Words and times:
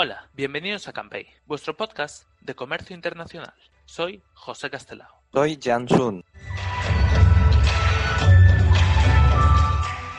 Hola, 0.00 0.28
bienvenidos 0.32 0.86
a 0.86 0.92
Campey, 0.92 1.26
vuestro 1.44 1.74
podcast 1.74 2.30
de 2.40 2.54
comercio 2.54 2.94
internacional. 2.94 3.52
Soy 3.84 4.22
José 4.32 4.70
Castelao. 4.70 5.08
Soy 5.32 5.58
Jan 5.60 5.88
Sun. 5.88 6.24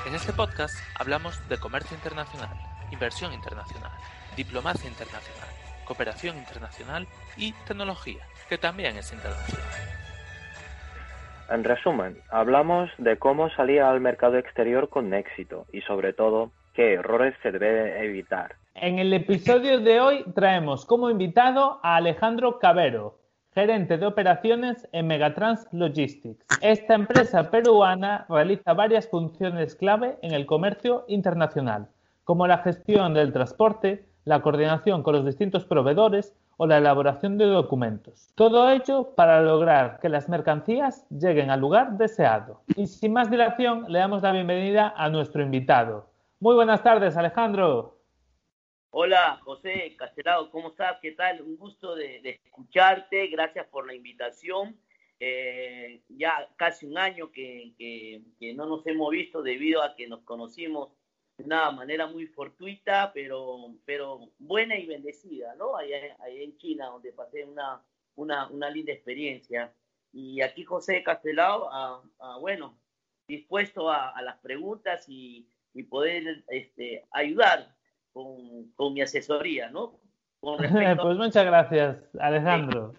En 0.05 0.13
este 0.13 0.33
podcast 0.33 0.75
hablamos 0.99 1.39
de 1.47 1.57
comercio 1.57 1.95
internacional, 1.95 2.57
inversión 2.91 3.31
internacional, 3.31 3.93
diplomacia 4.35 4.89
internacional, 4.89 5.47
cooperación 5.85 6.37
internacional 6.37 7.07
y 7.37 7.53
tecnología, 7.65 8.27
que 8.49 8.57
también 8.57 8.97
es 8.97 9.13
internacional. 9.13 9.65
En 11.51 11.63
resumen, 11.63 12.17
hablamos 12.29 12.89
de 12.97 13.17
cómo 13.17 13.49
salir 13.51 13.79
al 13.79 14.01
mercado 14.01 14.37
exterior 14.37 14.89
con 14.89 15.13
éxito 15.13 15.67
y 15.71 15.79
sobre 15.83 16.11
todo 16.11 16.51
qué 16.73 16.95
errores 16.95 17.33
se 17.41 17.53
debe 17.53 18.03
evitar. 18.03 18.57
En 18.81 18.97
el 18.97 19.11
episodio 19.11 19.81
de 19.81 19.99
hoy 19.99 20.23
traemos 20.33 20.85
como 20.85 21.09
invitado 21.09 21.81
a 21.83 21.97
Alejandro 21.97 22.59
Cabero, 22.59 23.19
gerente 23.53 23.97
de 23.97 24.05
operaciones 24.05 24.87
en 24.93 25.07
Megatrans 25.07 25.67
Logistics. 25.73 26.45
Esta 26.61 26.95
empresa 26.95 27.51
peruana 27.51 28.25
realiza 28.29 28.73
varias 28.73 29.09
funciones 29.09 29.75
clave 29.75 30.17
en 30.21 30.33
el 30.33 30.45
comercio 30.45 31.03
internacional, 31.09 31.89
como 32.23 32.47
la 32.47 32.59
gestión 32.59 33.13
del 33.13 33.33
transporte, 33.33 34.05
la 34.23 34.41
coordinación 34.41 35.03
con 35.03 35.15
los 35.15 35.25
distintos 35.25 35.65
proveedores 35.65 36.33
o 36.55 36.65
la 36.65 36.77
elaboración 36.77 37.37
de 37.37 37.47
documentos. 37.47 38.31
Todo 38.35 38.69
ello 38.69 39.13
para 39.13 39.41
lograr 39.41 39.99
que 39.99 40.07
las 40.07 40.29
mercancías 40.29 41.05
lleguen 41.09 41.49
al 41.49 41.59
lugar 41.59 41.97
deseado. 41.97 42.61
Y 42.77 42.87
sin 42.87 43.11
más 43.11 43.29
dilación, 43.29 43.87
le 43.89 43.99
damos 43.99 44.23
la 44.23 44.31
bienvenida 44.31 44.93
a 44.95 45.09
nuestro 45.09 45.41
invitado. 45.41 46.07
Muy 46.39 46.55
buenas 46.55 46.81
tardes, 46.81 47.17
Alejandro. 47.17 47.98
Hola, 48.91 49.39
José 49.43 49.95
Castelado, 49.97 50.49
¿cómo 50.49 50.69
estás? 50.69 50.97
¿Qué 50.99 51.11
tal? 51.11 51.43
Un 51.43 51.57
gusto 51.57 51.93
de, 51.93 52.39
escucharte, 52.43 53.27
gracias 53.27 53.67
por 53.67 53.85
la 53.85 53.93
invitación. 53.93 54.79
Eh, 55.19 56.01
ya 56.09 56.49
casi 56.55 56.87
un 56.87 56.97
año 56.97 57.31
que, 57.31 58.23
no 58.55 58.65
nos 58.65 58.87
hemos 58.87 59.11
visto 59.11 59.43
debido 59.43 59.83
a 59.83 59.95
que 59.95 60.07
nos 60.07 60.23
conocimos 60.23 60.89
de 61.37 61.43
una 61.43 61.69
manera 61.69 62.07
muy 62.07 62.25
fortuita, 62.25 63.11
pero, 63.13 63.75
pero 63.85 64.31
buena 64.39 64.75
y 64.75 64.87
bendecida, 64.87 65.53
¿no? 65.55 65.77
Allá, 65.77 66.17
en 66.27 66.57
China, 66.57 66.87
donde 66.87 67.13
pasé 67.13 67.45
una, 67.45 67.83
una, 68.15 68.69
linda 68.71 68.91
experiencia. 68.91 69.71
Y 70.11 70.41
aquí 70.41 70.63
José 70.63 71.03
Castelao, 71.03 72.01
bueno, 72.39 72.79
dispuesto 73.27 73.91
a, 73.91 74.19
las 74.23 74.39
preguntas 74.39 75.07
y, 75.07 75.47
y 75.75 75.83
poder 75.83 76.43
este, 76.47 77.05
ayudar 77.11 77.78
con, 78.13 78.93
mi 78.93 79.01
asesoría, 79.01 79.69
¿no? 79.69 79.99
pues 80.41 81.17
muchas 81.17 81.45
gracias, 81.45 81.97
Alejandro. 82.19 82.93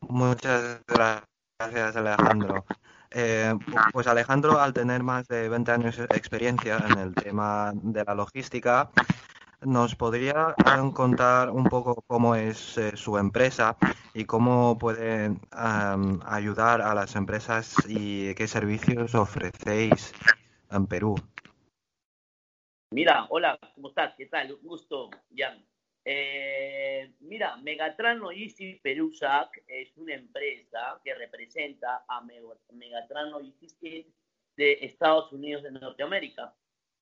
Muchas 0.00 0.80
gracias, 0.86 1.96
Alejandro. 1.96 2.64
Eh, 3.12 3.52
pues 3.92 4.06
Alejandro, 4.06 4.60
al 4.60 4.72
tener 4.72 5.02
más 5.02 5.26
de 5.28 5.48
20 5.48 5.72
años 5.72 5.96
de 5.96 6.04
experiencia 6.04 6.78
en 6.88 6.98
el 6.98 7.14
tema 7.14 7.72
de 7.74 8.04
la 8.04 8.14
logística, 8.14 8.90
¿nos 9.62 9.94
podría 9.94 10.54
contar 10.94 11.50
un 11.50 11.64
poco 11.64 12.02
cómo 12.06 12.34
es 12.34 12.78
eh, 12.78 12.92
su 12.96 13.18
empresa 13.18 13.76
y 14.14 14.24
cómo 14.24 14.78
puede 14.78 15.36
ayudar 15.50 16.82
a 16.82 16.94
las 16.94 17.16
empresas 17.16 17.74
y 17.88 18.34
qué 18.34 18.46
servicios 18.46 19.14
ofrecéis 19.14 20.12
en 20.70 20.86
Perú? 20.86 21.16
Mira, 22.92 23.26
hola, 23.30 23.56
¿cómo 23.76 23.90
estás? 23.90 24.16
¿Qué 24.16 24.26
tal? 24.26 24.52
Un 24.52 24.62
gusto, 24.66 25.10
Jan. 25.32 25.64
Eh, 26.04 27.14
mira, 27.20 27.56
Megatran 27.58 28.18
Logistics 28.18 28.80
Perusac 28.80 29.62
es 29.68 29.96
una 29.96 30.14
empresa 30.14 31.00
que 31.04 31.14
representa 31.14 32.04
a 32.08 32.20
Megatran 32.72 33.30
Logistics 33.30 34.12
de 34.56 34.72
Estados 34.80 35.32
Unidos 35.32 35.62
de 35.62 35.70
Norteamérica. 35.70 36.52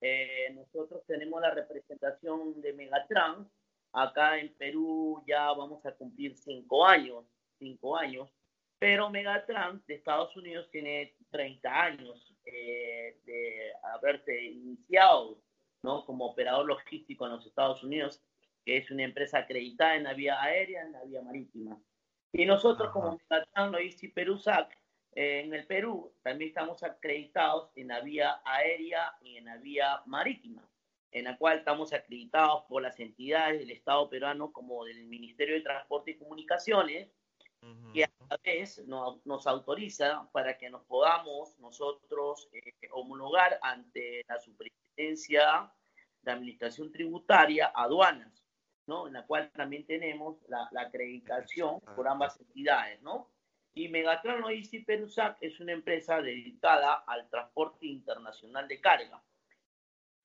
Eh, 0.02 0.50
nosotros 0.54 1.06
tenemos 1.06 1.40
la 1.40 1.52
representación 1.52 2.60
de 2.60 2.74
Megatran. 2.74 3.50
Acá 3.94 4.38
en 4.38 4.52
Perú 4.56 5.24
ya 5.26 5.52
vamos 5.52 5.86
a 5.86 5.92
cumplir 5.92 6.36
cinco 6.36 6.84
años, 6.84 7.24
cinco 7.58 7.96
años, 7.96 8.30
pero 8.78 9.08
Megatran 9.08 9.82
de 9.86 9.94
Estados 9.94 10.36
Unidos 10.36 10.68
tiene 10.70 11.16
30 11.30 11.82
años 11.82 12.34
eh, 12.44 13.18
de 13.24 13.72
haberse 13.94 14.38
iniciado 14.38 15.47
¿no? 15.82 16.04
como 16.04 16.26
operador 16.26 16.66
logístico 16.66 17.26
en 17.26 17.32
los 17.32 17.46
Estados 17.46 17.82
Unidos, 17.82 18.22
que 18.64 18.76
es 18.76 18.90
una 18.90 19.04
empresa 19.04 19.38
acreditada 19.38 19.96
en 19.96 20.04
la 20.04 20.14
vía 20.14 20.42
aérea, 20.42 20.82
en 20.82 20.92
la 20.92 21.04
vía 21.04 21.22
marítima. 21.22 21.80
Y 22.32 22.44
nosotros 22.44 22.90
como 22.92 23.18
Megatran 23.30 23.72
Logistics 23.72 24.12
Perusac, 24.12 24.76
eh, 25.14 25.40
en 25.44 25.54
el 25.54 25.66
Perú, 25.66 26.12
también 26.22 26.48
estamos 26.48 26.82
acreditados 26.82 27.70
en 27.74 27.88
la 27.88 28.00
vía 28.00 28.40
aérea 28.44 29.16
y 29.22 29.36
en 29.36 29.46
la 29.46 29.56
vía 29.56 30.02
marítima, 30.06 30.62
en 31.10 31.24
la 31.24 31.36
cual 31.38 31.58
estamos 31.58 31.92
acreditados 31.92 32.64
por 32.68 32.82
las 32.82 33.00
entidades 33.00 33.60
del 33.60 33.70
Estado 33.70 34.08
peruano 34.10 34.52
como 34.52 34.84
del 34.84 35.06
Ministerio 35.06 35.54
de 35.54 35.62
Transporte 35.62 36.10
y 36.10 36.18
Comunicaciones, 36.18 37.08
que 37.92 38.04
a 38.04 38.10
la 38.17 38.17
vez 38.44 38.78
nos, 38.86 39.24
nos, 39.26 39.46
autoriza 39.46 40.28
para 40.32 40.56
que 40.58 40.70
nos 40.70 40.82
podamos 40.84 41.58
nosotros 41.58 42.48
eh, 42.52 42.72
homologar 42.92 43.58
ante 43.62 44.24
la 44.28 44.38
Superintendencia 44.38 45.72
de 46.22 46.32
Administración 46.32 46.92
Tributaria, 46.92 47.72
aduanas, 47.74 48.44
¿no? 48.86 49.06
En 49.06 49.14
la 49.14 49.26
cual 49.26 49.50
también 49.52 49.86
tenemos 49.86 50.36
la, 50.48 50.68
acreditación 50.80 51.80
por 51.94 52.08
ambas 52.08 52.38
entidades, 52.40 53.00
¿no? 53.02 53.30
Y 53.74 53.88
Megatron 53.88 54.40
Logistics 54.40 54.84
Perusac 54.84 55.36
es 55.40 55.60
una 55.60 55.72
empresa 55.72 56.20
dedicada 56.20 57.04
al 57.06 57.28
transporte 57.28 57.86
internacional 57.86 58.66
de 58.66 58.80
carga. 58.80 59.22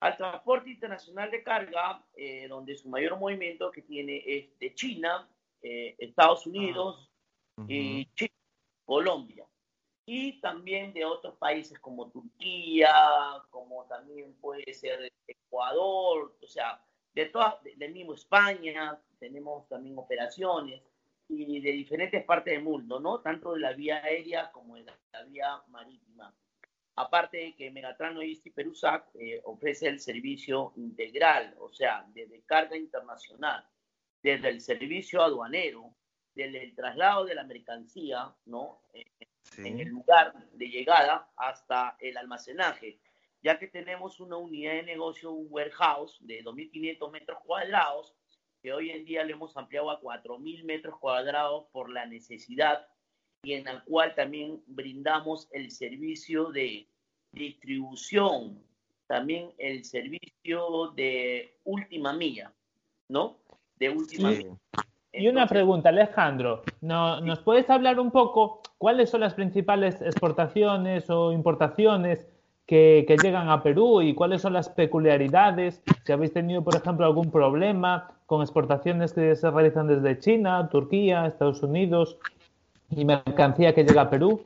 Al 0.00 0.16
transporte 0.16 0.70
internacional 0.70 1.30
de 1.30 1.42
carga, 1.42 2.04
eh, 2.16 2.48
donde 2.48 2.76
su 2.76 2.88
mayor 2.88 3.16
movimiento 3.18 3.70
que 3.70 3.82
tiene 3.82 4.22
es 4.26 4.58
de 4.58 4.74
China, 4.74 5.28
eh, 5.62 5.94
Estados 5.98 6.46
Unidos, 6.46 7.10
y 7.68 8.06
Chile, 8.14 8.32
Colombia. 8.84 9.46
Y 10.06 10.40
también 10.40 10.92
de 10.92 11.04
otros 11.04 11.36
países 11.36 11.78
como 11.78 12.10
Turquía, 12.10 12.92
como 13.50 13.84
también 13.86 14.34
puede 14.34 14.74
ser 14.74 15.10
Ecuador, 15.26 16.36
o 16.42 16.46
sea, 16.46 16.84
de 17.14 17.26
todas, 17.26 17.54
del 17.62 17.92
mismo 17.92 18.14
España, 18.14 19.00
tenemos 19.18 19.66
también 19.68 19.96
operaciones 19.96 20.82
y 21.28 21.60
de 21.60 21.72
diferentes 21.72 22.22
partes 22.24 22.52
del 22.54 22.62
mundo, 22.62 23.00
¿no? 23.00 23.20
Tanto 23.20 23.54
de 23.54 23.60
la 23.60 23.72
vía 23.72 24.02
aérea 24.04 24.50
como 24.52 24.76
de 24.76 24.84
la, 24.84 25.24
vía 25.24 25.62
marítima. 25.68 26.34
Aparte 26.96 27.38
de 27.38 27.56
que 27.56 27.70
Megatran 27.70 28.18
y 28.22 28.50
Perusac 28.50 29.08
eh, 29.14 29.40
ofrece 29.44 29.88
el 29.88 30.00
servicio 30.00 30.72
integral, 30.76 31.54
o 31.58 31.72
sea, 31.72 32.06
desde 32.12 32.42
carga 32.42 32.76
internacional, 32.76 33.66
desde 34.22 34.48
el 34.48 34.60
servicio 34.60 35.22
aduanero, 35.22 35.94
del 36.34 36.74
traslado 36.74 37.24
de 37.24 37.34
la 37.34 37.44
mercancía, 37.44 38.34
¿no? 38.46 38.80
Eh, 38.92 39.04
en 39.58 39.80
el 39.80 39.88
lugar 39.88 40.34
de 40.52 40.68
llegada 40.68 41.30
hasta 41.36 41.96
el 42.00 42.16
almacenaje, 42.16 42.98
ya 43.42 43.58
que 43.58 43.68
tenemos 43.68 44.20
una 44.20 44.36
unidad 44.36 44.72
de 44.72 44.82
negocio, 44.82 45.30
un 45.30 45.46
warehouse 45.50 46.18
de 46.20 46.42
2.500 46.42 47.10
metros 47.10 47.38
cuadrados, 47.44 48.14
que 48.62 48.72
hoy 48.72 48.90
en 48.90 49.04
día 49.04 49.22
le 49.22 49.34
hemos 49.34 49.56
ampliado 49.56 49.90
a 49.90 50.00
4.000 50.00 50.64
metros 50.64 50.98
cuadrados 50.98 51.66
por 51.70 51.90
la 51.90 52.06
necesidad 52.06 52.88
y 53.42 53.52
en 53.52 53.64
la 53.64 53.84
cual 53.84 54.14
también 54.14 54.62
brindamos 54.66 55.48
el 55.52 55.70
servicio 55.70 56.46
de 56.46 56.88
distribución, 57.32 58.62
también 59.06 59.52
el 59.58 59.84
servicio 59.84 60.92
de 60.96 61.58
última 61.64 62.14
milla, 62.14 62.52
¿no? 63.08 63.38
De 63.76 63.90
última 63.90 64.30
milla. 64.30 64.56
Y 65.16 65.28
una 65.28 65.46
pregunta, 65.46 65.90
Alejandro, 65.90 66.62
¿nos 66.80 67.38
puedes 67.40 67.70
hablar 67.70 68.00
un 68.00 68.10
poco 68.10 68.60
cuáles 68.78 69.10
son 69.10 69.20
las 69.20 69.34
principales 69.34 70.02
exportaciones 70.02 71.08
o 71.08 71.30
importaciones 71.30 72.26
que, 72.66 73.06
llegan 73.22 73.48
a 73.48 73.62
Perú 73.62 74.02
y 74.02 74.14
cuáles 74.14 74.42
son 74.42 74.54
las 74.54 74.68
peculiaridades? 74.68 75.82
Si 76.04 76.12
habéis 76.12 76.32
tenido, 76.32 76.64
por 76.64 76.74
ejemplo, 76.74 77.06
algún 77.06 77.30
problema 77.30 78.12
con 78.26 78.42
exportaciones 78.42 79.12
que 79.12 79.36
se 79.36 79.50
realizan 79.50 79.86
desde 79.86 80.18
China, 80.18 80.68
Turquía, 80.68 81.26
Estados 81.26 81.62
Unidos 81.62 82.18
y 82.90 83.04
mercancía 83.04 83.72
que 83.72 83.84
llega 83.84 84.02
a 84.02 84.10
Perú. 84.10 84.44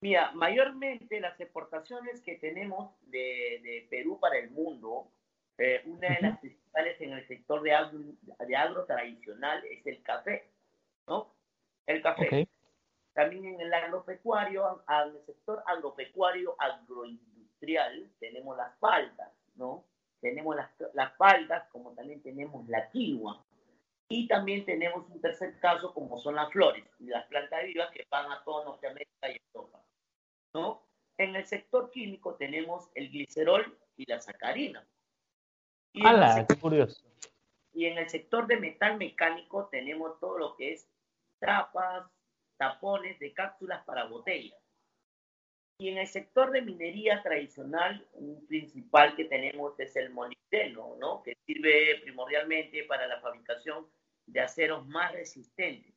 Mira, 0.00 0.32
mayormente 0.32 1.20
las 1.20 1.38
exportaciones 1.38 2.20
que 2.20 2.34
tenemos 2.36 2.90
de, 3.06 3.86
Perú 3.90 4.18
para 4.18 4.38
el 4.38 4.50
mundo, 4.50 5.06
eh, 5.56 5.82
una 5.86 6.08
de 6.08 6.18
las 6.20 6.40
en 6.74 7.12
el 7.12 7.26
sector 7.26 7.62
de 7.62 7.74
agro, 7.74 7.98
de 8.46 8.56
agro 8.56 8.84
tradicional 8.84 9.64
es 9.64 9.86
el 9.86 10.02
café, 10.02 10.50
¿no? 11.06 11.34
El 11.86 12.02
café. 12.02 12.48
También 13.12 13.44
en 13.44 13.60
el 13.60 13.74
agropecuario, 13.74 14.84
en 14.88 15.16
el 15.16 15.26
sector 15.26 15.62
agropecuario 15.66 16.54
agroindustrial, 16.58 18.10
tenemos 18.20 18.56
las 18.56 18.76
paltas, 18.78 19.32
¿no? 19.56 19.84
tenemos 20.20 20.54
las, 20.54 20.70
las 20.94 21.16
faldas, 21.16 21.68
como 21.70 21.92
también 21.94 22.22
tenemos 22.22 22.68
la 22.68 22.88
quinoa. 22.90 23.44
Y 24.08 24.26
también 24.26 24.64
tenemos 24.64 25.08
un 25.08 25.20
tercer 25.20 25.58
caso, 25.60 25.94
como 25.94 26.18
son 26.18 26.34
las 26.34 26.50
flores 26.50 26.84
y 26.98 27.06
las 27.06 27.26
plantas 27.26 27.64
vivas 27.64 27.90
que 27.92 28.06
van 28.10 28.30
a 28.30 28.42
toda 28.42 28.64
Norteamérica 28.64 29.30
y 29.30 29.40
Europa. 29.54 29.80
¿no? 30.52 30.82
En 31.16 31.36
el 31.36 31.46
sector 31.46 31.90
químico 31.90 32.34
tenemos 32.34 32.90
el 32.94 33.08
glicerol 33.10 33.78
y 33.96 34.10
la 34.10 34.20
sacarina. 34.20 34.84
Y 35.92 36.06
¡Hala! 36.06 36.46
¡Qué 36.48 36.56
curioso! 36.56 37.04
Y 37.72 37.86
en 37.86 37.98
el 37.98 38.08
sector 38.08 38.46
de 38.46 38.58
metal 38.58 38.96
mecánico 38.96 39.68
tenemos 39.70 40.18
todo 40.20 40.38
lo 40.38 40.56
que 40.56 40.72
es 40.72 40.88
tapas, 41.38 42.10
tapones 42.56 43.18
de 43.18 43.32
cápsulas 43.32 43.84
para 43.84 44.04
botellas. 44.04 44.60
Y 45.78 45.88
en 45.88 45.96
el 45.96 46.06
sector 46.06 46.50
de 46.50 46.60
minería 46.60 47.22
tradicional, 47.22 48.06
un 48.12 48.46
principal 48.46 49.16
que 49.16 49.24
tenemos 49.24 49.80
es 49.80 49.96
el 49.96 50.10
molibdeno, 50.10 50.96
¿no? 50.98 51.22
que 51.22 51.38
sirve 51.46 51.98
primordialmente 52.02 52.84
para 52.84 53.06
la 53.06 53.18
fabricación 53.20 53.86
de 54.26 54.40
aceros 54.40 54.86
más 54.88 55.12
resistentes, 55.12 55.94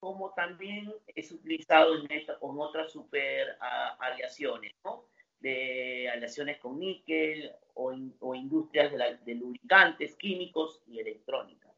como 0.00 0.34
también 0.34 0.92
es 1.06 1.30
utilizado 1.30 1.94
en, 1.94 2.26
otras 2.40 2.90
super 2.90 3.56
aleaciones, 4.00 4.72
¿no? 4.84 5.06
de 5.38 6.10
aleaciones 6.10 6.58
con 6.58 6.80
níquel 6.80 7.52
o, 7.74 8.34
industrias 8.34 8.92
de, 8.92 9.18
de 9.24 9.34
lubricantes 9.34 10.16
químicos 10.16 10.82
y 10.86 10.98
electrónica. 11.00 11.72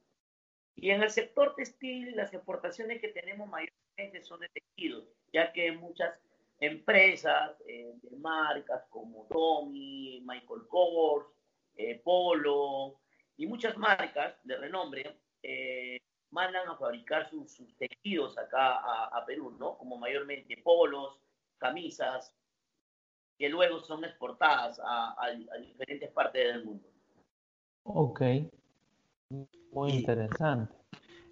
Y 0.77 0.91
en 0.91 1.03
el 1.03 1.11
sector 1.11 1.55
textil, 1.55 2.17
las 2.17 2.33
exportaciones 2.35 3.01
que 3.01 3.09
tenemos 3.09 3.49
mayormente 3.49 4.23
son 4.23 4.41
de 4.41 4.49
tejidos, 4.49 5.09
ya 5.33 5.53
que 5.53 5.73
muchas 5.73 6.21
empresas 6.61 7.57
eh, 7.67 7.93
de 8.03 8.17
marcas 8.17 8.85
como 8.89 9.27
Tommy, 9.29 10.23
Michael 10.25 10.67
Kors, 10.69 11.27
eh, 11.77 12.01
Polo 12.03 13.01
y 13.37 13.47
muchas 13.47 13.77
marcas 13.77 14.37
de 14.45 14.57
renombre 14.57 15.19
eh, 15.43 15.99
mandan 16.31 16.69
a 16.69 16.77
fabricar 16.77 17.29
sus, 17.29 17.57
tejidos 17.77 18.39
acá 18.39 18.77
a, 19.07 19.25
Perú, 19.27 19.57
¿no? 19.59 19.77
Como 19.79 19.97
mayormente 19.97 20.57
polos, 20.63 21.21
camisas, 21.59 22.35
que 23.39 23.49
luego 23.49 23.81
son 23.81 24.05
exportadas 24.05 24.81
a, 24.85 25.15
a 25.23 25.59
diferentes 25.61 26.11
partes 26.11 26.55
del 26.55 26.65
mundo. 26.65 26.89
Ok, 27.85 28.23
muy 29.73 29.91
interesante. 29.91 30.75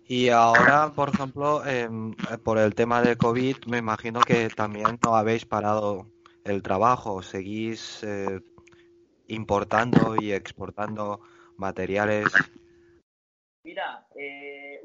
Y 0.07 0.29
ahora, 0.29 0.93
por 0.95 1.09
ejemplo, 1.09 1.65
em, 1.65 2.15
por 2.45 2.59
el 2.59 2.75
tema 2.75 3.01
de 3.01 3.17
COVID, 3.17 3.65
me 3.67 3.79
imagino 3.79 4.21
que 4.21 4.49
también 4.49 4.99
no 5.05 5.15
habéis 5.15 5.47
parado 5.47 6.07
el 6.45 6.63
trabajo, 6.63 7.23
seguís 7.23 8.03
eh, 8.03 8.41
importando 9.29 10.17
y 10.21 10.33
exportando 10.33 11.21
materiales. 11.57 12.27
Mira, 13.65 14.07
eh, 14.17 14.83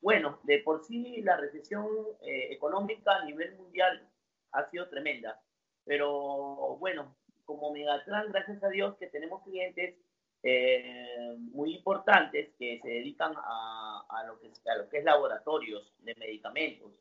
bueno, 0.00 0.40
de 0.44 0.58
por 0.60 0.82
sí 0.84 1.20
la 1.22 1.36
recesión 1.36 1.86
eh, 2.22 2.48
económica 2.50 3.16
a 3.16 3.24
nivel 3.24 3.54
mundial 3.56 4.08
ha 4.52 4.68
sido 4.70 4.88
tremenda, 4.88 5.40
pero 5.84 6.76
bueno, 6.78 7.14
como 7.44 7.72
Megatran, 7.72 8.30
gracias 8.30 8.62
a 8.62 8.68
Dios 8.68 8.96
que 8.96 9.06
tenemos 9.06 9.42
clientes 9.42 9.96
eh, 10.42 11.36
muy 11.52 11.74
importantes 11.74 12.50
que 12.58 12.78
se 12.80 12.88
dedican 12.88 13.34
a, 13.36 14.04
a, 14.08 14.24
lo 14.24 14.38
que, 14.38 14.52
a 14.70 14.76
lo 14.76 14.88
que 14.88 14.98
es 14.98 15.04
laboratorios 15.04 15.94
de 15.98 16.14
medicamentos, 16.16 16.92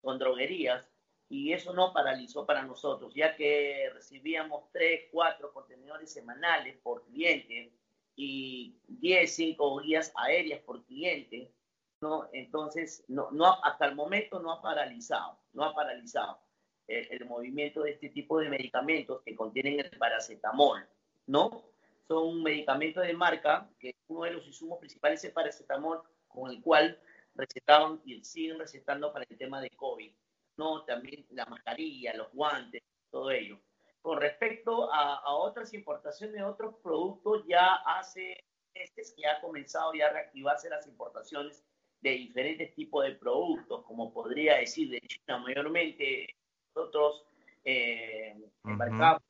con 0.00 0.18
droguerías, 0.18 0.88
y 1.28 1.52
eso 1.52 1.72
no 1.72 1.92
paralizó 1.92 2.44
para 2.46 2.62
nosotros, 2.62 3.12
ya 3.14 3.34
que 3.34 3.90
recibíamos 3.92 4.70
3, 4.72 5.08
4 5.10 5.52
contenedores 5.52 6.12
semanales 6.12 6.76
por 6.82 7.04
cliente 7.06 7.72
y 8.14 8.76
10, 8.86 9.34
5 9.34 9.80
guías 9.80 10.12
aéreas 10.16 10.60
por 10.60 10.84
cliente, 10.84 11.52
¿no? 12.00 12.28
Entonces, 12.32 13.04
no, 13.08 13.30
no, 13.32 13.64
hasta 13.64 13.86
el 13.86 13.94
momento 13.94 14.38
no 14.38 14.52
ha 14.52 14.62
paralizado, 14.62 15.40
no 15.52 15.64
ha 15.64 15.74
paralizado 15.74 16.43
el, 16.88 17.06
el 17.10 17.24
movimiento 17.26 17.82
de 17.82 17.92
este 17.92 18.10
tipo 18.10 18.38
de 18.38 18.48
medicamentos 18.48 19.22
que 19.22 19.34
contienen 19.34 19.80
el 19.80 19.90
paracetamol, 19.98 20.86
¿no? 21.26 21.64
son 22.06 22.42
medicamentos 22.42 23.06
de 23.06 23.14
marca, 23.14 23.68
que 23.78 23.94
uno 24.08 24.24
de 24.24 24.32
los 24.32 24.46
insumos 24.46 24.78
principales 24.78 25.24
es 25.24 25.32
paracetamol, 25.32 26.02
con 26.28 26.50
el 26.50 26.60
cual 26.60 27.00
recetaban 27.34 28.00
y 28.04 28.22
siguen 28.24 28.58
recetando 28.58 29.12
para 29.12 29.24
el 29.28 29.38
tema 29.38 29.60
de 29.60 29.70
COVID. 29.70 30.12
¿no? 30.56 30.84
También 30.84 31.26
la 31.30 31.46
mascarilla, 31.46 32.14
los 32.14 32.32
guantes, 32.32 32.82
todo 33.10 33.30
ello. 33.30 33.58
Con 34.02 34.20
respecto 34.20 34.92
a, 34.92 35.16
a 35.16 35.34
otras 35.34 35.72
importaciones 35.72 36.36
de 36.36 36.44
otros 36.44 36.76
productos, 36.82 37.44
ya 37.48 37.74
hace 37.86 38.44
meses 38.74 39.14
que 39.16 39.26
ha 39.26 39.40
comenzado 39.40 39.94
ya 39.94 40.06
a 40.06 40.12
reactivarse 40.12 40.68
las 40.68 40.86
importaciones 40.86 41.64
de 42.02 42.10
diferentes 42.10 42.74
tipos 42.74 43.04
de 43.04 43.12
productos, 43.12 43.82
como 43.84 44.12
podría 44.12 44.58
decir 44.58 44.90
de 44.90 45.00
China 45.00 45.38
mayormente, 45.38 46.26
nosotros 46.74 47.24
eh, 47.64 48.36
embarcamos 48.64 49.22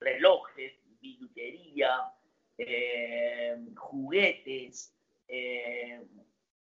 relojes, 0.00 0.72
billutería, 1.00 2.12
eh, 2.58 3.56
juguetes, 3.76 4.94
eh, 5.28 6.02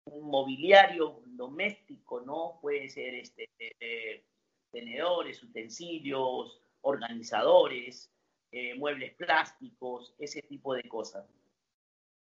mobiliario 0.06 1.20
doméstico, 1.26 2.20
¿no? 2.20 2.58
Puede 2.60 2.88
ser 2.88 3.14
este, 3.14 3.48
eh, 3.58 4.24
tenedores, 4.70 5.42
utensilios, 5.42 6.60
organizadores, 6.82 8.10
muebles 8.78 9.12
plásticos, 9.14 10.14
ese 10.18 10.40
tipo 10.40 10.72
de 10.72 10.82
cosas. 10.84 11.26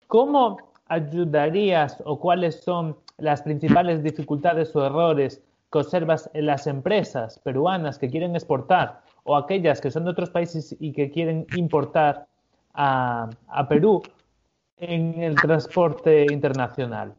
¿Cómo 0.08 0.74
ayudarías 0.88 2.02
o 2.04 2.20
cuáles 2.20 2.62
son 2.62 2.98
las 3.18 3.42
principales 3.42 4.04
dificultades 4.04 4.76
o 4.76 4.86
errores 4.86 5.42
que 5.72 5.80
observas 5.80 6.30
en 6.34 6.46
las 6.46 6.68
empresas 6.68 7.40
peruanas 7.40 8.00
que 8.00 8.10
quieren 8.10 8.36
exportar 8.36 9.02
o 9.24 9.36
aquellas 9.36 9.82
que 9.82 9.92
son 9.92 10.06
de 10.06 10.12
otros 10.12 10.30
países 10.30 10.76
y 10.80 10.94
que 10.94 11.12
quieren 11.12 11.46
importar 11.56 12.28
a, 12.74 13.30
Perú 13.68 14.02
en 14.78 15.22
el 15.22 15.36
transporte 15.36 16.26
internacional? 16.32 17.16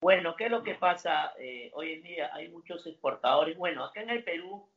Bueno, 0.00 0.36
¿qué 0.36 0.46
es 0.46 0.50
lo 0.50 0.62
que 0.62 0.74
pasa 0.74 1.32
eh, 1.38 1.70
hoy 1.74 1.92
en 1.92 2.02
día? 2.02 2.34
Hay 2.34 2.48
muchos 2.50 2.86
exportadores. 2.86 3.56
Bueno, 3.56 3.84
acá 3.84 4.02
en 4.02 4.10
el 4.10 4.22
Perú 4.22 4.68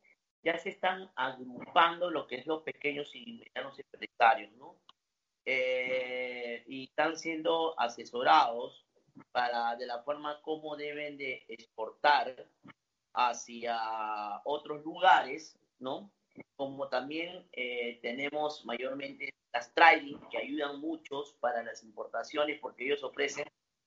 ya 0.41 0.57
se 0.57 0.69
están 0.69 1.09
agrupando 1.15 2.09
lo 2.09 2.27
que 2.27 2.37
es 2.37 2.47
los 2.47 2.63
pequeños 2.63 3.13
y 3.13 3.43
medianos 3.43 3.77
empresarios, 3.77 4.53
¿no? 4.53 4.77
Eh, 5.45 6.63
y 6.67 6.85
están 6.85 7.17
siendo 7.17 7.77
asesorados 7.77 8.86
para 9.31 9.75
de 9.75 9.85
la 9.85 10.01
forma 10.03 10.41
como 10.41 10.75
deben 10.75 11.17
de 11.17 11.45
exportar 11.47 12.47
hacia 13.13 14.41
otros 14.43 14.83
lugares, 14.83 15.57
¿no? 15.79 16.11
Como 16.55 16.87
también 16.87 17.47
eh, 17.51 17.99
tenemos 18.01 18.63
mayormente 18.65 19.33
las 19.53 19.73
trading 19.73 20.17
que 20.29 20.37
ayudan 20.37 20.79
muchos 20.79 21.33
para 21.39 21.63
las 21.63 21.83
importaciones 21.83 22.59
porque 22.59 22.85
ellos 22.85 23.03
ofrecen 23.03 23.45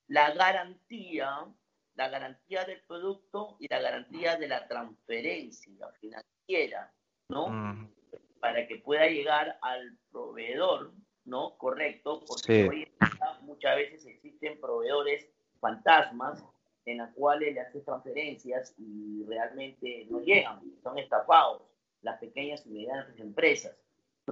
la 0.08 0.32
garantía, 0.32 1.46
la 1.94 2.08
garantía 2.08 2.64
del 2.64 2.80
producto 2.82 3.56
y 3.60 3.68
la 3.68 3.80
garantía 3.80 4.36
de 4.36 4.48
la 4.48 4.66
transferencia 4.66 5.88
financiera, 6.00 6.92
¿no? 7.28 7.48
Mm. 7.48 7.94
Para 8.40 8.66
que 8.66 8.76
pueda 8.76 9.06
llegar 9.06 9.58
al 9.62 9.96
proveedor, 10.10 10.92
¿no? 11.24 11.56
Correcto, 11.56 12.24
porque 12.26 12.68
hoy 12.68 12.82
en 12.82 13.08
día 13.08 13.19
muchas 13.60 13.76
veces 13.76 14.06
existen 14.06 14.58
proveedores 14.58 15.28
fantasmas 15.60 16.42
en 16.86 16.96
las 16.96 17.12
cuales 17.12 17.52
le 17.52 17.60
hacen 17.60 17.84
transferencias 17.84 18.74
y 18.78 19.22
realmente 19.28 20.06
no 20.08 20.20
llegan, 20.20 20.62
son 20.82 20.98
estafados 20.98 21.62
las 22.00 22.18
pequeñas 22.18 22.64
y 22.64 22.70
medianas 22.70 23.06
empresas. 23.18 23.76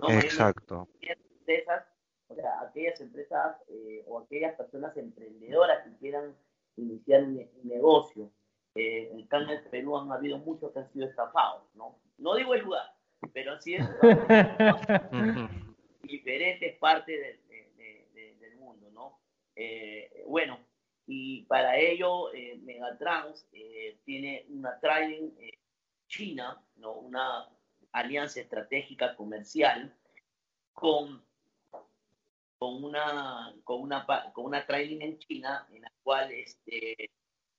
Exacto. 0.08 0.88
Empresas, 1.02 1.84
o 2.28 2.34
sea, 2.34 2.62
aquellas 2.62 2.98
empresas 3.02 3.58
eh, 3.68 4.02
o 4.06 4.20
aquellas 4.20 4.54
personas 4.54 4.96
emprendedoras 4.96 5.84
que 5.84 5.94
quieran 5.98 6.34
iniciar 6.76 7.24
un, 7.24 7.46
negocio. 7.64 8.30
Eh, 8.76 9.10
en 9.12 9.28
el 9.30 9.46
del 9.46 9.64
Perú 9.64 9.98
han 9.98 10.10
habido 10.10 10.38
muchos 10.38 10.72
que 10.72 10.78
han 10.78 10.90
sido 10.90 11.06
estafados, 11.06 11.64
¿no? 11.74 11.98
No 12.16 12.34
digo 12.34 12.54
el 12.54 12.62
lugar, 12.62 12.94
pero 13.34 13.52
han 13.52 13.60
sido 13.60 13.86
diferentes 16.02 16.78
partes 16.78 17.20
del 17.20 17.47
¿no? 17.47 17.47
Eh, 19.60 20.22
bueno, 20.28 20.60
y 21.04 21.42
para 21.46 21.76
ello 21.76 22.32
eh, 22.32 22.60
Megatrans 22.62 23.44
eh, 23.52 23.98
tiene 24.04 24.46
una 24.50 24.78
trading 24.78 25.32
eh, 25.36 25.58
China, 26.06 26.64
¿no? 26.76 26.92
una 26.92 27.48
alianza 27.90 28.40
estratégica 28.40 29.16
comercial 29.16 29.92
con, 30.72 31.24
con, 32.56 32.84
una, 32.84 33.52
con, 33.64 33.82
una, 33.82 34.06
con 34.32 34.44
una 34.44 34.64
trading 34.64 35.00
en 35.00 35.18
China 35.18 35.66
en 35.72 35.82
la 35.82 35.92
cual 36.04 36.30
este, 36.30 37.10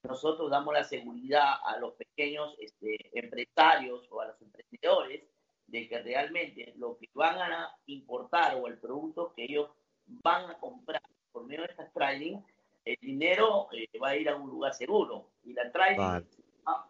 nosotros 0.04 0.50
damos 0.50 0.74
la 0.74 0.86
seguridad 0.86 1.56
a 1.66 1.78
los 1.80 1.96
pequeños 1.96 2.56
este, 2.60 2.98
empresarios 3.20 4.08
o 4.10 4.22
a 4.22 4.28
los 4.28 4.42
emprendedores 4.42 5.24
de 5.68 5.90
que 5.90 6.02
realmente 6.02 6.74
lo 6.78 6.98
que 6.98 7.10
van 7.14 7.40
a 7.52 7.76
importar 7.88 8.56
o 8.56 8.68
el 8.68 8.80
producto 8.80 9.34
que 9.36 9.44
ellos 9.44 9.70
van 10.06 10.50
a 10.50 10.58
comprar 10.60 11.02
por 11.40 11.48
medio 11.48 11.64
de 11.64 11.70
estas 11.70 11.94
trading, 11.94 12.42
el 12.84 12.98
dinero 13.00 13.70
eh, 13.72 13.88
va 13.98 14.10
a 14.10 14.18
ir 14.18 14.28
a 14.28 14.36
un 14.36 14.50
lugar 14.50 14.74
seguro. 14.74 15.32
Y 15.44 15.54
la 15.54 15.72
trading 15.72 15.98
va 15.98 16.18
a 16.66 16.88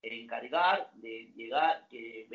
encargar 0.00 0.90
de 0.94 1.30
llegar, 1.36 1.86
que, 1.88 2.30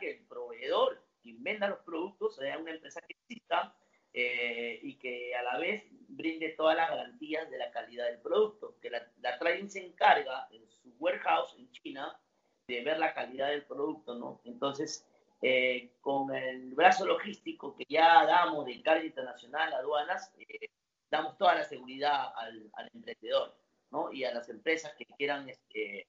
que 0.00 0.10
el 0.10 0.26
proveedor 0.26 1.02
quien 1.22 1.42
venda 1.42 1.68
los 1.68 1.78
productos 1.78 2.36
sea 2.36 2.58
una 2.58 2.72
empresa 2.72 3.00
que 3.00 3.14
exista 3.14 3.74
eh, 4.12 4.78
y 4.82 4.96
que 4.96 5.34
a 5.34 5.42
la 5.42 5.58
vez 5.58 5.84
brinde 6.08 6.50
todas 6.50 6.76
las 6.76 6.90
garantías 6.90 7.50
de 7.50 7.56
la 7.56 7.70
calidad 7.70 8.06
del 8.06 8.20
producto. 8.20 8.76
Que 8.82 8.90
la, 8.90 9.10
la 9.22 9.38
trading 9.38 9.68
se 9.68 9.82
encarga 9.82 10.46
en 10.50 10.68
su 10.68 10.94
warehouse 10.98 11.54
en 11.58 11.70
China 11.72 12.20
de 12.68 12.84
ver 12.84 12.98
la 12.98 13.14
calidad 13.14 13.48
del 13.48 13.64
producto, 13.64 14.14
¿no? 14.14 14.42
Entonces, 14.44 15.06
eh, 15.42 15.96
con 16.00 16.34
el 16.34 16.74
brazo 16.74 17.04
logístico 17.04 17.76
que 17.76 17.84
ya 17.88 18.24
damos 18.24 18.66
de 18.66 18.82
carga 18.82 19.04
internacional, 19.04 19.72
aduanas, 19.74 20.32
eh, 20.38 20.70
damos 21.10 21.36
toda 21.36 21.56
la 21.56 21.64
seguridad 21.64 22.32
al, 22.36 22.70
emprendedor, 22.92 23.56
¿no? 23.90 24.12
Y 24.12 24.24
a 24.24 24.32
las 24.32 24.48
empresas 24.48 24.94
que 24.96 25.04
quieran 25.04 25.48
este, 25.48 26.08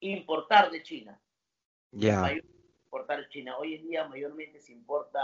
importar 0.00 0.70
de 0.70 0.82
China. 0.82 1.20
Ya. 1.92 2.32
Importar 2.84 3.20
de 3.20 3.28
China. 3.28 3.58
Hoy 3.58 3.74
en 3.74 3.88
día 3.88 4.08
mayormente 4.08 4.60
se 4.60 4.72
importa, 4.72 5.20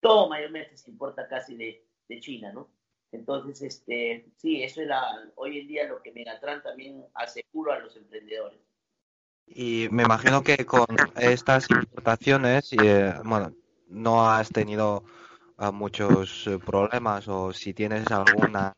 todo 0.00 0.28
mayormente 0.28 0.76
se 0.76 0.90
importa 0.90 1.26
casi 1.28 1.56
de, 1.56 1.84
de 2.08 2.20
China, 2.20 2.52
¿no? 2.52 2.70
Entonces, 3.12 3.62
este, 3.62 4.26
sí, 4.36 4.62
eso 4.62 4.82
es 4.82 4.88
la, 4.88 5.30
hoy 5.36 5.60
en 5.60 5.68
día 5.68 5.88
lo 5.88 6.02
que 6.02 6.12
Megatran 6.12 6.62
también 6.62 7.04
asegura 7.14 7.76
a 7.76 7.78
los 7.80 7.96
emprendedores. 7.96 8.60
Y 9.46 9.88
me 9.90 10.02
imagino 10.02 10.42
que 10.42 10.66
con 10.66 10.86
estas 11.14 11.70
importaciones, 11.70 12.72
eh, 12.72 13.14
bueno, 13.24 13.52
no 13.88 14.28
has 14.28 14.50
tenido 14.50 15.04
ah, 15.56 15.70
muchos 15.70 16.46
eh, 16.46 16.58
problemas 16.58 17.28
o 17.28 17.52
si 17.52 17.72
tienes 17.72 18.10
alguna 18.10 18.72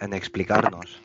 en 0.00 0.12
explicarnos. 0.12 1.02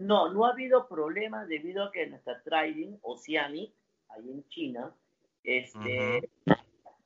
No, 0.00 0.32
no 0.32 0.46
ha 0.46 0.52
habido 0.52 0.88
problemas 0.88 1.46
debido 1.48 1.84
a 1.84 1.92
que 1.92 2.06
nuestra 2.06 2.42
trading 2.42 2.96
Oceanic, 3.02 3.72
ahí 4.08 4.30
en 4.30 4.46
China, 4.48 4.94
este, 5.42 6.30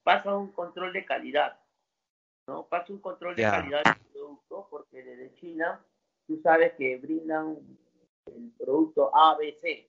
pasa 0.03 0.37
un 0.37 0.53
control 0.53 0.93
de 0.93 1.05
calidad. 1.05 1.59
¿no? 2.47 2.67
Pasa 2.67 2.93
un 2.93 3.01
control 3.01 3.35
de 3.35 3.43
calidad 3.43 3.83
del 3.85 4.13
producto 4.13 4.69
porque 4.71 5.03
desde 5.03 5.35
China 5.35 5.85
tú 6.27 6.41
sabes 6.43 6.75
que 6.75 6.97
brindan 6.99 7.57
el 8.27 8.53
producto 8.59 9.11
ABC. 9.15 9.89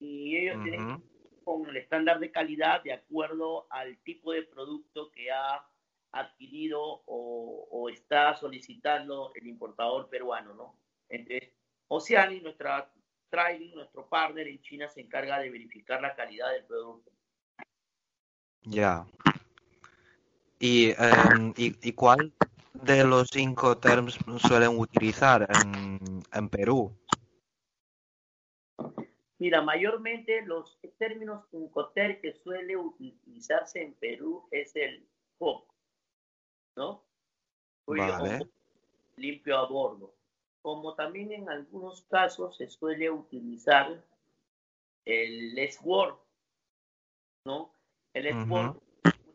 Y 0.00 0.36
ellos 0.36 0.62
tienen 0.62 1.02
con 1.44 1.66
el 1.68 1.76
estándar 1.78 2.20
de 2.20 2.30
calidad 2.30 2.82
de 2.82 2.92
acuerdo 2.92 3.66
al 3.70 3.96
tipo 4.02 4.32
de 4.32 4.42
producto 4.42 5.10
que 5.10 5.30
ha 5.30 5.64
adquirido 6.12 7.02
o, 7.06 7.88
está 7.90 8.36
solicitando 8.36 9.32
el 9.34 9.46
importador 9.46 10.08
peruano, 10.10 10.54
¿no? 10.54 10.78
Entonces, 11.08 11.50
Oceani, 11.88 12.40
nuestra 12.40 12.92
trading, 13.30 13.74
nuestro 13.74 14.06
partner 14.08 14.46
en 14.46 14.60
China, 14.60 14.88
se 14.88 15.00
encarga 15.00 15.38
de 15.38 15.50
verificar 15.50 16.00
la 16.00 16.14
calidad 16.14 16.52
del 16.52 16.64
producto. 16.64 17.10
Ya. 18.62 19.06
¿Y, 20.58 20.90
em, 20.90 21.54
y, 21.56 21.92
cuál 21.92 22.32
de 22.74 23.04
los 23.04 23.28
cinco 23.28 23.78
terms 23.78 24.18
suelen 24.38 24.78
utilizar 24.78 25.48
en, 25.64 26.22
en 26.32 26.48
Perú? 26.48 26.94
Mira, 29.38 29.62
mayormente 29.62 30.42
los 30.42 30.78
términos 30.98 31.44
Incoter 31.52 32.20
que 32.20 32.32
suele 32.32 32.76
utilizarse 32.76 33.82
en 33.82 33.94
Perú 33.94 34.48
es 34.50 34.74
el 34.74 35.08
POC, 35.38 35.64
¿no? 36.76 37.04
Vale. 37.86 38.48
Limpio 39.16 39.56
a 39.56 39.66
bordo. 39.66 40.14
Como 40.60 40.94
también 40.94 41.32
en 41.32 41.48
algunos 41.48 42.02
casos 42.02 42.56
se 42.56 42.68
suele 42.68 43.10
utilizar 43.10 44.04
el 45.04 45.54
Let's 45.54 45.78
Work, 45.82 46.18
¿no? 47.44 47.72
El 48.12 48.24
Let's 48.24 48.48
Work 48.48 48.82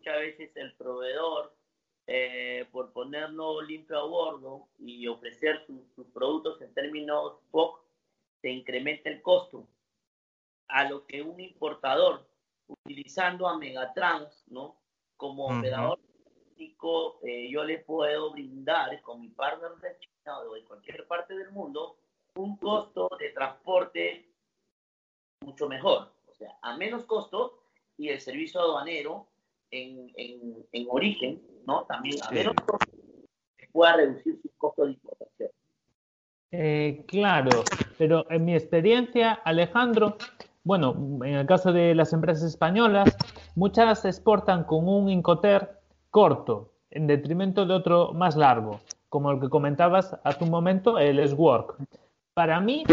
muchas 0.04 0.20
veces 0.20 0.52
el 0.56 0.74
proveedor, 0.74 1.56
eh, 2.08 2.68
por 2.74 2.92
ponerlo 2.92 3.62
limpio 3.62 3.98
a 3.98 4.04
bordo 4.04 4.68
y 4.78 5.08
ofrecer 5.08 5.66
sus 5.66 6.06
productos 6.08 6.62
en 6.62 6.74
términos 6.74 7.40
POC, 7.52 7.82
se 8.42 8.50
incrementa 8.50 9.10
el 9.10 9.22
costo. 9.22 9.66
A 10.68 10.90
lo 10.90 11.06
que 11.06 11.22
un 11.22 11.40
importador, 11.40 12.28
utilizando 12.68 13.48
a 13.48 13.58
Megatrans, 13.58 14.44
¿no? 14.48 14.78
Como 15.18 15.46
operador 15.46 16.00
eh, 17.24 17.50
yo 17.50 17.64
le 17.64 17.80
puedo 17.80 18.32
brindar 18.32 19.02
con 19.02 19.22
mi 19.22 19.30
partner 19.30 19.72
de 19.82 19.98
China 20.00 20.40
o 20.40 20.54
de 20.54 20.64
cualquier 20.64 21.08
parte 21.08 21.36
del 21.36 21.52
mundo 21.52 21.98
un 22.36 22.58
costo 22.58 23.10
de 23.20 23.30
transporte 23.30 24.30
mucho 25.42 25.68
mejor, 25.68 26.14
o 26.28 26.34
sea, 26.34 26.58
a 26.62 26.76
menos 26.78 27.06
costo 27.06 27.64
y 27.98 28.10
el 28.10 28.20
servicio 28.20 28.60
aduanero 28.60 29.28
en, 29.72 30.88
origen, 30.90 31.42
¿no? 31.66 31.86
También 31.86 32.18
a 32.24 32.32
menos 32.32 32.54
pueda 33.72 33.98
reducir 33.98 34.40
sus 34.42 34.52
costos 34.58 34.88
de 34.88 34.94
importación. 34.94 35.50
Eh, 36.52 37.04
claro, 37.08 37.64
pero 37.98 38.30
en 38.30 38.46
mi 38.46 38.56
experiencia, 38.56 39.34
Alejandro, 39.34 40.18
bueno, 40.64 40.96
en 41.24 41.36
el 41.36 41.46
caso 41.46 41.74
de 41.74 41.94
las 41.94 42.14
empresas 42.14 42.50
españolas, 42.50 43.16
muchas 43.56 44.06
exportan 44.06 44.64
con 44.64 44.88
un 44.88 45.10
Incoter 45.10 45.80
corto, 46.10 46.72
en 46.92 47.08
detrimento 47.08 47.66
de 47.66 47.74
otro 47.74 48.14
más 48.14 48.36
largo, 48.36 48.80
como 49.10 49.32
el 49.32 49.40
que 49.40 49.50
comentabas 49.50 50.16
hace 50.24 50.44
un 50.44 50.52
momento, 50.52 51.00
el 51.00 51.20
S-Work. 51.20 51.76
Para 52.34 52.60
mí, 52.60 52.84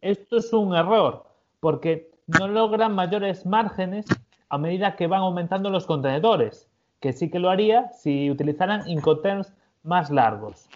esto 0.00 0.38
es 0.38 0.52
un 0.52 0.74
error, 0.74 1.24
porque 1.60 2.10
no 2.26 2.48
logran 2.48 2.94
mayores 2.94 3.44
márgenes 3.46 4.06
a 4.48 4.58
medida 4.58 4.96
que 4.96 5.06
van 5.06 5.20
aumentando 5.20 5.70
los 5.70 5.86
contenedores, 5.86 6.68
que 7.00 7.12
sí 7.12 7.30
que 7.30 7.38
lo 7.38 7.50
haría 7.50 7.90
si 7.92 8.30
utilizaran 8.30 8.88
Incoterms 8.88 9.52
más 9.82 10.10
largos. 10.10 10.67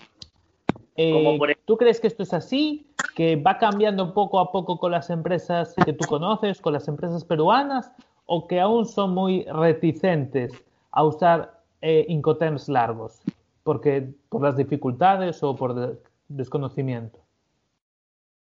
Eh, 0.97 1.39
¿Tú 1.65 1.77
crees 1.77 2.01
que 2.01 2.07
esto 2.07 2.23
es 2.23 2.33
así? 2.33 2.87
¿Que 3.17 3.37
va 3.37 3.59
cambiando 3.59 4.13
poco 4.13 4.39
a 4.39 4.53
poco 4.53 4.79
con 4.79 4.93
las 4.93 5.11
empresas 5.11 5.75
que 5.85 5.93
tú 5.93 6.07
conoces, 6.07 6.61
con 6.61 6.73
las 6.73 6.87
empresas 6.89 7.25
peruanas? 7.25 7.91
¿O 8.27 8.47
que 8.47 8.61
aún 8.61 8.87
son 8.87 9.15
muy 9.15 9.45
reticentes 9.45 10.53
a 10.91 11.05
usar 11.05 11.63
eh, 11.81 12.05
Incoterms 12.09 12.69
largos? 12.69 13.21
Porque, 13.63 14.09
¿Por 14.29 14.43
las 14.43 14.57
dificultades 14.57 15.43
o 15.43 15.57
por 15.57 15.99
desconocimiento? 16.29 17.19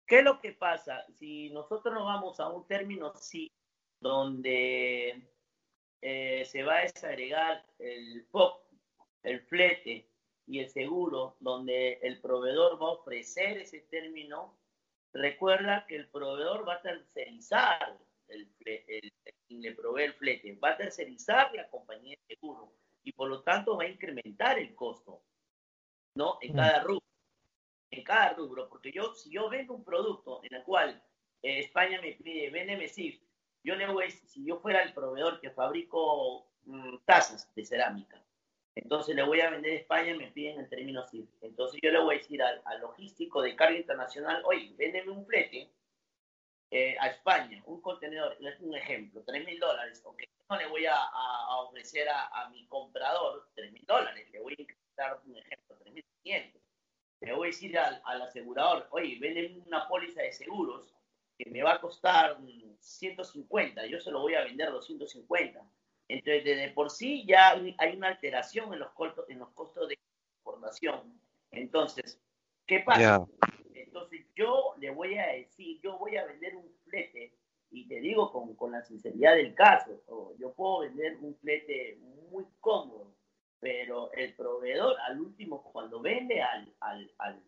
¿Qué 0.07 0.19
es 0.19 0.25
lo 0.25 0.41
que 0.41 0.53
pasa? 0.53 1.05
Si 1.19 1.49
nosotros 1.51 1.95
nos 1.95 2.05
vamos 2.05 2.39
a 2.39 2.49
un 2.49 2.67
término 2.67 3.13
sí 3.15 3.51
donde 4.01 5.23
eh, 6.03 6.45
se 6.45 6.63
va 6.65 6.79
a 6.79 6.83
desagregar 6.83 7.65
el 7.79 8.27
POC, 8.31 8.61
el 9.23 9.41
flete 9.43 10.12
y 10.47 10.61
el 10.61 10.69
seguro, 10.69 11.37
donde 11.41 11.95
el 12.03 12.21
proveedor 12.21 12.81
va 12.81 12.89
a 12.89 12.93
ofrecer 12.93 13.59
ese 13.59 13.81
término, 13.81 14.59
recuerda 15.13 15.87
que 15.87 15.97
el 15.97 16.09
proveedor 16.09 16.69
va 16.69 16.75
a 16.75 16.83
tercerizar 16.83 17.99
el, 18.29 18.49
el, 18.65 19.13
le 19.49 19.73
provee 19.75 20.05
el 20.05 20.15
flete, 20.15 20.57
va 20.57 20.71
a 20.71 20.77
tercerizar 20.77 21.55
la 21.55 21.69
compañía 21.69 22.17
de 22.29 22.37
seguro 22.37 22.73
y 23.05 23.13
por 23.13 23.29
lo 23.29 23.43
tanto 23.43 23.77
va 23.77 23.85
a 23.85 23.89
incrementar 23.89 24.59
el 24.59 24.75
costo, 24.75 25.23
¿no? 26.15 26.39
En 26.41 26.53
mm. 26.53 26.57
cada 26.57 26.83
rubro. 26.83 27.03
En 27.91 28.05
cada 28.05 28.33
rubro, 28.33 28.71
porque 28.71 28.91
yo, 28.91 29.15
si 29.15 29.31
yo 29.31 29.51
vendo 29.51 29.75
un 29.75 29.85
producto 29.85 30.43
en 30.45 30.55
el 30.55 30.63
cual 30.63 31.03
eh, 31.43 31.59
España 31.61 32.01
me 32.01 32.13
pide, 32.13 32.49
véndeme 32.49 32.89
SIF, 32.89 33.21
yo 33.63 33.75
le 33.77 33.87
voy, 33.87 34.11
si 34.11 34.45
yo 34.47 34.59
fuera 34.61 34.83
el 34.83 34.95
proveedor 34.95 35.41
que 35.41 35.51
fabrico 35.51 36.47
mm, 36.65 36.97
tazas 37.05 37.55
de 37.55 37.65
cerámica, 37.67 38.25
entonces 38.75 39.15
le 39.15 39.23
voy 39.23 39.41
a 39.41 39.51
vender 39.51 39.73
a 39.73 39.77
España, 39.77 40.15
me 40.15 40.31
piden 40.31 40.61
el 40.61 40.69
término 40.69 41.03
así. 41.03 41.29
Entonces 41.43 41.79
yo 41.83 41.91
le 41.91 42.01
voy 42.01 42.15
a 42.15 42.19
decir 42.19 42.43
al, 42.43 42.63
logístico 42.81 43.43
de 43.43 43.55
carga 43.55 43.77
internacional, 43.77 44.43
oye, 44.45 44.73
véndeme 44.77 45.11
un 45.11 45.27
flete 45.27 45.71
eh, 46.71 46.97
a 46.99 47.09
España, 47.09 47.63
un 47.67 47.83
contenedor, 47.83 48.37
es 48.41 48.61
un 48.61 48.75
ejemplo, 48.75 49.23
3 49.27 49.45
mil 49.45 49.59
dólares, 49.61 50.01
ok, 50.05 50.23
no 50.49 50.57
le 50.57 50.67
voy 50.69 50.87
a, 50.87 50.97
ofrecer 51.59 52.09
a, 52.09 52.49
mi 52.51 52.67
comprador 52.67 53.51
3 53.55 53.73
mil 53.73 53.85
dólares, 53.87 54.31
le 54.33 54.41
voy 54.41 54.55
a 54.59 54.63
incrementar 54.63 55.21
un 55.27 55.37
ejemplo, 55.37 55.77
3 55.79 55.93
mil 55.93 56.05
Le 57.21 57.33
voy 57.35 57.49
a 57.49 57.51
decir 57.51 57.79
al, 57.79 58.01
al 58.05 58.23
asegurador, 58.23 58.89
oye, 58.91 59.19
véndeme 59.21 59.63
una 59.67 59.87
póliza 59.87 60.23
de 60.23 60.33
seguros 60.33 60.95
que 61.37 61.51
me 61.51 61.63
va 61.63 61.75
a 61.75 61.81
costar 61.81 62.39
150, 62.81 63.87
yo 63.87 64.01
se 64.01 64.11
lo 64.11 64.21
voy 64.21 64.35
a 64.35 64.45
vender 64.45 64.71
250. 64.71 65.63
Entonces, 66.13 66.45
desde 66.45 66.71
por 66.73 66.91
sí 66.91 67.25
ya 67.27 67.53
hay 67.53 67.97
una 67.97 68.09
alteración 68.09 68.73
en 68.75 68.81
los 68.81 68.91
costos, 68.93 69.25
en 69.31 69.39
los 69.39 69.51
costos 69.51 69.89
de 69.89 69.95
exportación. 70.37 71.19
Entonces, 71.51 72.21
¿qué 72.67 72.81
pasa? 72.81 73.27
Entonces, 73.75 74.27
yo 74.35 74.75
le 74.79 74.91
voy 74.91 75.17
a 75.17 75.29
decir, 75.29 75.81
yo 75.81 75.97
voy 75.97 76.17
a 76.19 76.27
vender 76.27 76.55
un 76.57 76.71
flete, 76.85 77.35
y 77.71 77.89
te 77.89 78.01
digo 78.01 78.31
con, 78.31 78.55
con 78.57 78.73
la 78.73 78.85
realidad 79.03 79.37
del 79.37 79.55
caso. 79.55 80.03
Yo 80.39 80.53
puedo 80.53 80.81
vender 80.81 81.17
un 81.23 81.35
flete 81.37 81.97
muy 82.31 82.45
cómodo, 82.61 83.15
pero 83.59 84.13
el 84.13 84.35
proveedor 84.35 84.95
al 85.09 85.19
último, 85.19 85.63
cuando 85.73 86.01
vende 86.01 86.43
al, 86.43 86.75
al, 86.81 87.11
al, 87.19 87.43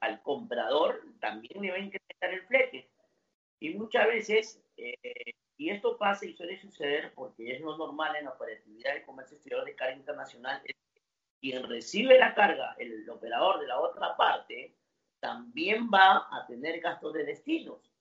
al 0.00 0.22
comprador, 0.22 1.02
también 1.20 1.60
le 1.60 1.70
va 1.70 1.76
a 1.76 1.80
incrementar 1.80 2.32
el 2.32 2.46
flete. 2.46 2.88
Y 3.58 3.74
muchas 3.74 4.06
veces, 4.06 4.62
eh, 4.78 5.34
y 5.60 5.68
esto 5.68 5.98
pasa 5.98 6.24
y 6.24 6.32
suele 6.32 6.58
suceder 6.58 7.12
porque 7.14 7.52
es 7.52 7.60
lo 7.60 7.76
normal 7.76 8.16
en 8.16 8.24
la 8.24 8.30
operatividad 8.30 8.94
del 8.94 9.04
comercio 9.04 9.36
exterior 9.36 9.62
de 9.62 9.74
carga 9.74 9.94
internacional, 9.94 10.62
es 10.64 10.74
que 10.94 11.02
quien 11.38 11.68
recibe 11.68 12.18
la 12.18 12.34
carga, 12.34 12.74
el 12.78 13.06
operador 13.10 13.60
de 13.60 13.66
la 13.66 13.78
otra 13.78 14.16
parte, 14.16 14.74
también 15.20 15.90
va 15.92 16.28
a 16.32 16.46
tener 16.46 16.80
gastos 16.80 17.12
de 17.12 17.24
destinos 17.24 17.92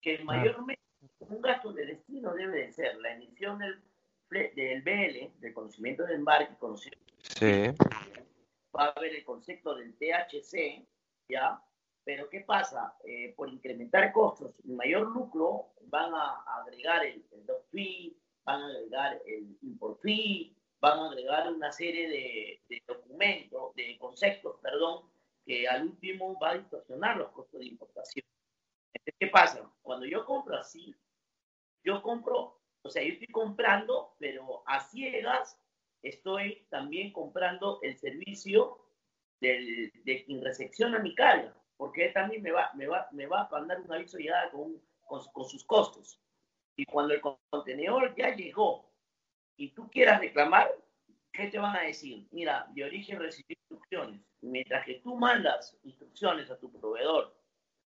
que 0.00 0.18
mayormente 0.18 0.80
un 1.18 1.42
gasto 1.42 1.72
de 1.72 1.86
destino 1.86 2.32
debe 2.34 2.56
de 2.56 2.72
ser 2.72 2.96
la 2.98 3.14
emisión 3.14 3.58
del, 3.58 3.82
del 4.54 4.82
BL, 4.82 5.40
del 5.40 5.54
conocimiento 5.54 6.04
de 6.04 6.14
embarque, 6.14 6.54
conocido. 6.56 6.96
Sí. 7.18 7.64
Va 8.78 8.84
a 8.84 8.92
haber 8.94 9.12
el 9.12 9.24
concepto 9.24 9.74
del 9.74 9.92
THC, 9.98 10.86
¿ya? 11.28 11.60
Pero 12.06 12.30
¿qué 12.30 12.42
pasa? 12.42 12.96
Eh, 13.04 13.34
por 13.36 13.48
incrementar 13.48 14.12
costos 14.12 14.54
y 14.62 14.70
mayor 14.70 15.08
lucro, 15.08 15.72
van 15.88 16.14
a 16.14 16.36
agregar 16.60 17.04
el, 17.04 17.26
el 17.32 17.44
fee, 17.72 18.16
van 18.44 18.62
a 18.62 18.66
agregar 18.68 19.20
el 19.26 19.58
import 19.62 20.00
fee, 20.00 20.54
van 20.80 21.00
a 21.00 21.06
agregar 21.08 21.52
una 21.52 21.72
serie 21.72 22.08
de, 22.08 22.62
de 22.68 22.82
documentos, 22.86 23.74
de 23.74 23.98
conceptos, 23.98 24.56
perdón, 24.62 25.10
que 25.44 25.66
al 25.66 25.82
último 25.82 26.38
va 26.38 26.50
a 26.50 26.58
distorsionar 26.58 27.16
los 27.16 27.32
costos 27.32 27.58
de 27.58 27.66
importación. 27.66 28.24
¿qué 29.18 29.26
pasa? 29.26 29.68
Cuando 29.82 30.06
yo 30.06 30.24
compro 30.24 30.56
así, 30.58 30.94
yo 31.84 32.02
compro, 32.02 32.60
o 32.82 32.88
sea, 32.88 33.02
yo 33.02 33.14
estoy 33.14 33.28
comprando, 33.28 34.14
pero 34.20 34.62
a 34.66 34.78
ciegas 34.78 35.60
estoy 36.02 36.68
también 36.70 37.12
comprando 37.12 37.80
el 37.82 37.98
servicio 37.98 38.78
del, 39.40 39.90
de 40.04 40.24
quien 40.24 40.44
recepciona 40.44 41.00
mi 41.00 41.16
carga, 41.16 41.52
porque 41.76 42.06
él 42.06 42.12
también 42.12 42.42
me 42.42 42.52
va, 42.52 42.70
me 42.74 42.86
va, 42.86 43.08
me 43.12 43.26
va 43.26 43.42
a 43.42 43.48
mandar 43.50 43.80
un 43.80 43.92
aviso 43.92 44.16
de 44.16 44.24
llegada 44.24 44.50
con, 44.50 44.80
con, 45.04 45.24
con 45.32 45.44
sus 45.44 45.64
costos. 45.64 46.20
Y 46.76 46.84
cuando 46.84 47.14
el 47.14 47.20
contenedor 47.20 48.14
ya 48.16 48.34
llegó 48.34 48.90
y 49.56 49.70
tú 49.70 49.88
quieras 49.90 50.20
reclamar, 50.20 50.70
¿qué 51.32 51.48
te 51.48 51.58
van 51.58 51.76
a 51.76 51.82
decir? 51.82 52.26
Mira, 52.32 52.66
de 52.74 52.84
origen 52.84 53.18
recibí 53.18 53.54
instrucciones. 53.54 54.20
Mientras 54.40 54.84
que 54.84 55.00
tú 55.00 55.16
mandas 55.16 55.76
instrucciones 55.82 56.50
a 56.50 56.58
tu 56.58 56.70
proveedor 56.72 57.34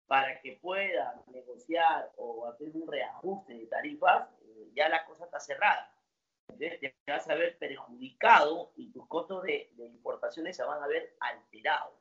para 0.07 0.41
que 0.41 0.59
pueda 0.61 1.23
negociar 1.29 2.11
o 2.17 2.47
hacer 2.47 2.71
un 2.75 2.91
reajuste 2.91 3.55
de 3.55 3.67
tarifas, 3.67 4.29
eh, 4.43 4.71
ya 4.75 4.89
la 4.89 5.05
cosa 5.05 5.25
está 5.25 5.39
cerrada. 5.39 5.95
Te 6.59 6.95
vas 7.07 7.29
a 7.29 7.35
ver 7.37 7.57
perjudicado 7.59 8.73
y 8.77 8.91
tus 8.91 9.07
costos 9.07 9.45
de, 9.45 9.73
importaciones 9.79 10.57
se 10.57 10.65
van 10.65 10.83
a 10.83 10.89
ver 10.89 11.17
alterados. 11.21 12.00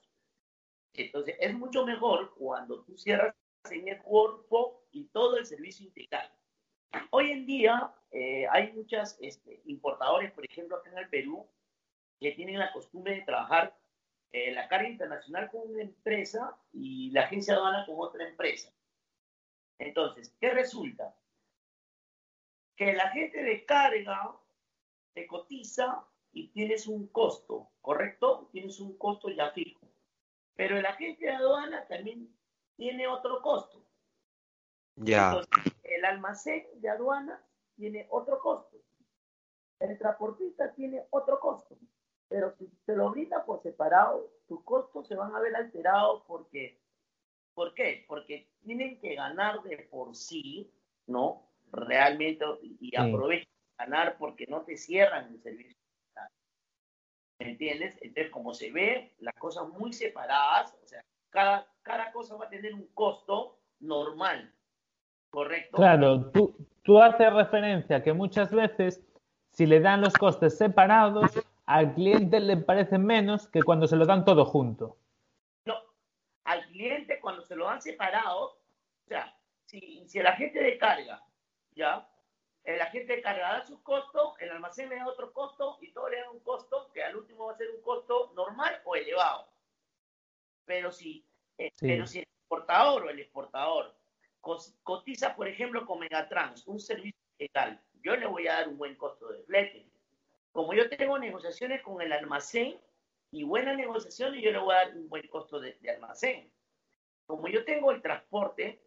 Entonces 0.94 1.36
es 1.40 1.54
mucho 1.54 1.86
mejor 1.86 2.34
cuando 2.36 2.84
tú 2.84 2.98
cierras 2.98 3.36
en 3.70 3.88
el 3.88 4.02
cuerpo 4.02 4.84
y 4.92 5.06
todo 5.06 5.38
el 5.38 5.46
servicio 5.46 5.86
integral. 5.86 6.32
Hoy 7.12 7.32
en 7.32 7.46
día 7.46 7.94
eh, 8.12 8.48
hay 8.50 8.72
muchos 8.74 9.18
este, 9.22 9.62
importadores, 9.66 10.32
por 10.32 10.46
ejemplo, 10.46 10.78
acá 10.78 10.90
en 10.90 10.98
el 10.98 11.10
Perú, 11.10 11.48
que 12.20 12.32
tienen 12.32 12.60
la 12.60 12.72
costumbre 12.74 13.16
de 13.16 13.22
trabajar 13.22 13.78
eh, 14.32 14.52
la 14.52 14.68
carga 14.68 14.88
internacional 14.88 15.50
con 15.50 15.72
una 15.72 15.82
empresa 15.82 16.56
y 16.72 17.10
la 17.12 17.24
agencia 17.24 17.56
aduana 17.56 17.86
con 17.86 17.96
otra 17.98 18.28
empresa. 18.28 18.72
Entonces, 19.80 20.36
¿qué 20.40 20.52
resulta? 20.52 21.16
Que 22.76 22.94
la 22.94 23.10
gente 23.10 23.42
de 23.42 23.66
carga 23.66 24.36
te 25.14 25.26
cotiza 25.26 26.06
y 26.32 26.50
tienes 26.50 26.86
un 26.86 27.08
costo, 27.08 27.72
¿correcto? 27.82 28.50
Tienes 28.52 28.80
un 28.80 28.98
costo 28.98 29.30
ya 29.30 29.50
fijo. 29.52 29.79
Pero 30.60 30.78
el 30.78 30.86
agente 30.86 31.26
de 31.26 31.32
aduana 31.32 31.88
también 31.88 32.36
tiene 32.76 33.08
otro 33.08 33.42
costo. 33.42 33.82
Ya. 34.98 35.30
Entonces, 35.30 35.74
el 35.84 36.04
almacén 36.04 36.68
de 36.82 36.90
aduana 36.90 37.42
tiene 37.78 38.08
otro 38.10 38.42
costo. 38.42 38.76
El 39.80 39.98
transportista 39.98 40.74
tiene 40.74 41.06
otro 41.12 41.40
costo. 41.40 41.78
Pero 42.28 42.52
si 42.58 42.68
te 42.86 42.94
lo 42.94 43.10
brinda 43.10 43.46
por 43.46 43.64
separado, 43.64 44.34
tus 44.50 44.62
costos 44.66 45.08
se 45.08 45.16
van 45.16 45.34
a 45.34 45.40
ver 45.40 45.56
alterados 45.56 46.24
porque, 46.28 46.82
¿por 47.54 47.74
qué? 47.74 48.04
Porque 48.06 48.52
tienen 48.62 49.00
que 49.00 49.16
ganar 49.16 49.64
de 49.64 49.88
por 49.90 50.14
sí, 50.14 50.74
¿no? 51.08 51.50
Realmente, 51.72 52.44
y 52.62 52.94
aprovechan 52.98 53.48
ganar 53.78 54.18
porque 54.18 54.46
no 54.50 54.64
te 54.64 54.76
cierran 54.76 55.32
el 55.32 55.42
servicio. 55.42 55.79
¿Me 57.40 57.52
entiendes? 57.52 57.98
Entonces, 58.02 58.32
como 58.32 58.54
se 58.54 58.70
ve, 58.72 59.14
las 59.20 59.34
cosas 59.36 59.68
muy 59.70 59.94
separadas, 59.94 60.76
o 60.84 60.88
sea, 60.88 61.04
cada, 61.30 61.66
cada 61.84 62.12
cosa 62.12 62.36
va 62.36 62.46
a 62.46 62.50
tener 62.50 62.74
un 62.74 62.88
costo 62.94 63.58
normal, 63.80 64.54
¿correcto? 65.30 65.78
Claro, 65.78 66.32
tú, 66.32 66.54
tú 66.84 67.02
haces 67.02 67.32
referencia 67.32 68.04
que 68.04 68.12
muchas 68.12 68.52
veces, 68.52 69.02
si 69.52 69.66
le 69.66 69.80
dan 69.80 70.02
los 70.02 70.14
costes 70.14 70.58
separados, 70.58 71.32
al 71.66 71.94
cliente 71.94 72.42
le 72.42 72.58
parece 72.58 72.98
menos 72.98 73.48
que 73.48 73.64
cuando 73.64 73.88
se 73.88 73.96
lo 73.96 74.06
dan 74.06 74.26
todo 74.26 74.44
junto. 74.44 74.98
No, 75.64 75.76
al 76.44 76.66
cliente 76.68 77.22
cuando 77.22 77.42
se 77.44 77.56
lo 77.56 77.66
dan 77.66 77.82
separado, 77.82 78.58
o 79.06 79.08
sea, 79.08 79.34
si, 79.66 80.04
si 80.08 80.20
el 80.20 80.28
agente 80.28 80.62
de 80.62 80.78
carga, 80.78 81.24
¿ya? 81.74 82.06
El 82.66 82.82
agente 82.82 83.16
de 83.16 83.22
carga 83.22 83.54
da 83.54 83.66
su 83.66 83.82
costo, 83.82 84.34
el 84.40 84.52
almacén 84.52 84.90
le 84.90 84.98
da 84.98 85.08
otro 85.08 85.32
costo 85.32 85.78
y 85.82 85.89
da 86.18 86.32
un 86.32 86.40
costo 86.40 86.92
que 86.94 87.04
al 87.04 87.16
último 87.16 87.46
va 87.46 87.54
a 87.54 87.58
ser 87.58 87.70
un 87.70 87.82
costo 87.82 88.32
normal 88.36 88.82
o 88.86 88.96
elevado. 88.96 89.48
Pero 90.66 90.92
si, 90.92 91.26
eh, 91.58 91.72
pero 91.80 92.06
si 92.06 92.20
el 92.20 92.28
exportador 92.40 93.06
o 93.06 93.10
el 93.10 93.20
exportador 93.20 93.96
cotiza, 94.84 95.36
por 95.36 95.48
ejemplo, 95.48 95.86
con 95.86 96.00
Megatrans, 96.00 96.66
un 96.68 96.80
servicio 96.80 97.20
legal, 97.38 97.82
yo 98.02 98.16
le 98.16 98.26
voy 98.28 98.48
a 98.48 98.54
dar 98.54 98.70
un 98.70 98.78
buen 98.78 98.96
costo 98.96 99.28
de 99.30 99.44
flete 99.44 99.90
como 100.52 100.74
yo 100.74 100.90
tengo 100.90 101.18
negociaciones 101.20 101.82
con 101.82 102.02
el 102.02 102.12
almacén 102.12 102.80
y 103.32 103.44
buenas 103.44 103.78
negociaciones, 103.78 104.44
yo 104.44 104.52
le 104.52 104.58
voy 104.58 104.74
a 104.74 104.78
dar 104.80 104.98
un 104.98 105.08
buen 105.08 105.28
costo 105.28 105.60
de, 105.60 105.78
almacén. 105.90 106.52
Como 107.26 107.48
yo 107.48 107.64
tengo 107.64 107.92
el 107.92 108.02
transporte, 108.02 108.82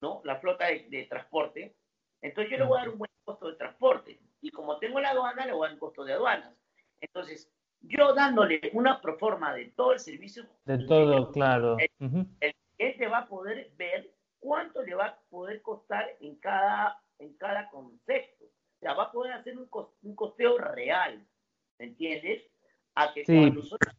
¿no? 0.00 0.20
La 0.24 0.36
flota 0.36 0.66
de, 0.66 1.06
transporte, 1.10 1.76
entonces 2.20 2.50
yo 2.50 2.58
le 2.58 2.64
voy 2.64 2.78
a 2.78 2.80
dar 2.82 2.90
un 2.90 2.98
buen 2.98 3.10
costo 3.24 3.50
de 3.50 3.56
transporte. 3.56 4.20
Y 4.44 4.50
como 4.50 4.78
tengo 4.78 5.00
la 5.00 5.10
aduana, 5.10 5.46
le 5.46 5.52
voy 5.52 5.64
a 5.64 5.68
dar 5.68 5.74
un 5.74 5.80
costo 5.80 6.04
de 6.04 6.12
aduanas. 6.12 6.54
Entonces, 7.00 7.50
yo 7.80 8.14
dándole 8.14 8.60
una 8.74 9.00
proforma 9.00 9.54
de 9.54 9.66
todo 9.76 9.92
el 9.92 9.98
servicio. 9.98 10.44
De 10.66 10.78
todo, 10.86 11.32
claro. 11.32 11.76
El, 11.98 12.54
cliente 12.76 13.06
va 13.08 13.18
a 13.18 13.26
poder 13.26 13.70
ver 13.76 14.10
cuánto 14.40 14.82
le 14.82 14.94
va 14.94 15.06
a 15.06 15.18
poder 15.30 15.62
costar 15.62 16.06
en 16.20 16.36
cada, 16.36 17.00
en 17.18 17.32
cada 17.34 17.70
concepto 17.70 18.44
sea, 18.84 18.94
va 18.94 19.04
a 19.04 19.12
poder 19.12 19.32
hacer 19.32 19.56
un, 19.58 19.66
un 20.02 20.14
costeo 20.14 20.58
real, 20.58 21.26
¿me 21.78 21.86
entiendes? 21.86 22.42
A 22.94 23.12
que 23.12 23.24
sí. 23.24 23.50
nosotros 23.50 23.94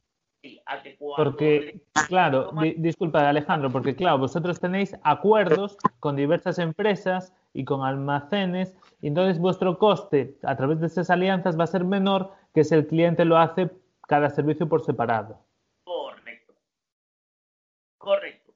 porque, 1.16 1.82
claro, 2.08 2.52
disculpa 2.78 3.28
Alejandro, 3.28 3.72
porque 3.72 3.96
claro, 3.96 4.20
vosotros 4.20 4.60
tenéis 4.60 4.96
acuerdos 5.02 5.76
con 6.00 6.16
diversas 6.16 6.60
empresas 6.60 7.34
y 7.56 7.64
con 7.64 7.84
almacenes, 7.84 8.78
y 9.02 9.08
entonces 9.08 9.40
vuestro 9.40 9.80
coste 9.80 10.38
a 10.44 10.58
través 10.58 10.82
de 10.82 10.88
esas 10.88 11.10
alianzas 11.10 11.58
va 11.58 11.64
a 11.64 11.68
ser 11.68 11.86
menor 11.86 12.34
que 12.54 12.66
si 12.66 12.76
el 12.76 12.86
cliente 12.86 13.24
lo 13.24 13.38
hace 13.38 13.72
cada 14.08 14.30
servicio 14.30 14.68
por 14.68 14.84
separado. 14.84 15.40
Correcto. 15.86 16.54
Correcto. 17.98 18.54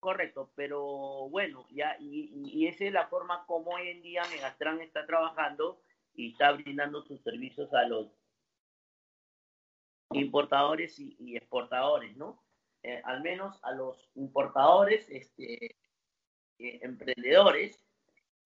Correcto, 0.00 0.52
pero 0.54 1.28
bueno, 1.30 1.66
ya, 1.70 1.96
y, 1.98 2.66
esa 2.66 2.84
es 2.84 2.92
la 2.92 3.08
forma 3.08 3.44
como 3.46 3.70
hoy 3.70 3.88
en 3.88 4.02
día 4.02 4.22
Megastran 4.30 4.80
está 4.82 5.06
trabajando 5.06 5.80
y 6.14 6.32
está 6.32 6.52
brindando 6.52 7.02
sus 7.02 7.22
servicios 7.22 7.72
a 7.72 7.88
los 7.88 8.06
importadores 10.12 10.98
y, 11.00 11.36
exportadores, 11.36 12.14
¿no? 12.18 12.42
Eh, 12.82 13.00
al 13.04 13.22
menos 13.22 13.58
a 13.64 13.72
los 13.72 14.10
importadores, 14.14 15.08
este, 15.08 15.74
eh, 16.58 16.80
emprendedores 16.82 17.84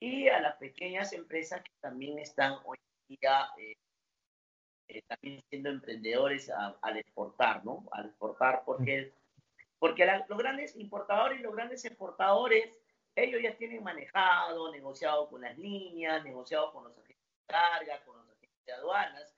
y 0.01 0.29
a 0.29 0.41
las 0.41 0.57
pequeñas 0.57 1.13
empresas 1.13 1.63
que 1.63 1.73
también 1.81 2.19
están 2.19 2.59
hoy 2.65 2.79
en 3.09 3.17
día 3.17 3.49
eh, 3.59 5.03
también 5.09 5.43
siendo 5.49 5.71
emprendedores 5.71 6.51
al 6.51 6.97
exportar, 6.99 7.65
¿no? 7.65 7.89
Al 7.93 8.07
exportar, 8.07 8.63
porque 8.67 9.15
porque 9.79 10.07
los 10.29 10.39
grandes 10.39 10.77
importadores 10.77 11.41
y 11.41 11.43
los 11.43 11.57
grandes 11.57 11.85
exportadores, 11.85 12.79
ellos 13.17 13.43
ya 13.43 13.57
tienen 13.57 13.83
manejado, 13.83 14.71
negociado 14.71 15.29
con 15.29 15.41
las 15.41 15.59
líneas, 15.59 16.23
negociado 16.23 16.73
con 16.73 16.85
los 16.85 16.93
agentes 16.93 17.17
de 17.17 17.53
carga, 17.53 18.05
con 18.05 18.17
los 18.17 18.29
agentes 18.29 18.65
de 18.65 18.73
aduanas, 18.75 19.35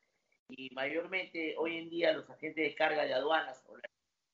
y 0.51 0.69
mayormente 0.75 1.55
hoy 1.57 1.79
en 1.79 1.89
día 1.89 2.13
los 2.13 2.29
agentes 2.29 2.63
de 2.63 2.75
carga 2.75 3.05
de 3.05 3.15
aduanas 3.15 3.65
o 3.69 3.77
las 3.77 3.91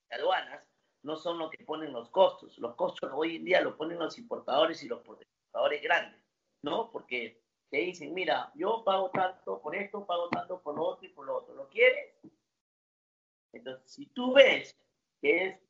de 0.09 0.17
aduanas 0.17 0.70
no 1.03 1.17
son 1.17 1.39
los 1.39 1.51
que 1.51 1.65
ponen 1.65 1.93
los 1.93 2.11
costos. 2.11 2.59
Los 2.59 2.75
costos 2.75 3.11
hoy 3.15 3.37
en 3.37 3.45
día 3.45 3.61
los 3.61 3.75
ponen 3.77 3.99
los 3.99 4.19
importadores 4.19 4.83
y 4.83 4.89
los 4.89 5.01
exportadores 5.01 5.83
grandes. 5.83 6.21
¿no? 6.63 6.91
Porque 6.91 7.43
te 7.71 7.79
dicen, 7.79 8.13
mira, 8.15 8.51
yo 8.55 8.83
pago 8.85 9.11
tanto 9.11 9.61
por 9.61 9.75
esto, 9.75 10.07
pago 10.07 10.29
tanto 10.29 10.61
por 10.61 10.77
lo 10.77 10.87
otro 10.87 11.07
y 11.07 11.13
por 11.13 11.27
lo 11.27 11.37
otro. 11.37 11.55
¿Lo 11.55 11.69
quieres? 11.69 12.15
Entonces, 13.53 13.91
si 13.91 14.07
tú 14.07 14.35
ves 14.35 14.77
que 15.21 15.47
es 15.47 15.61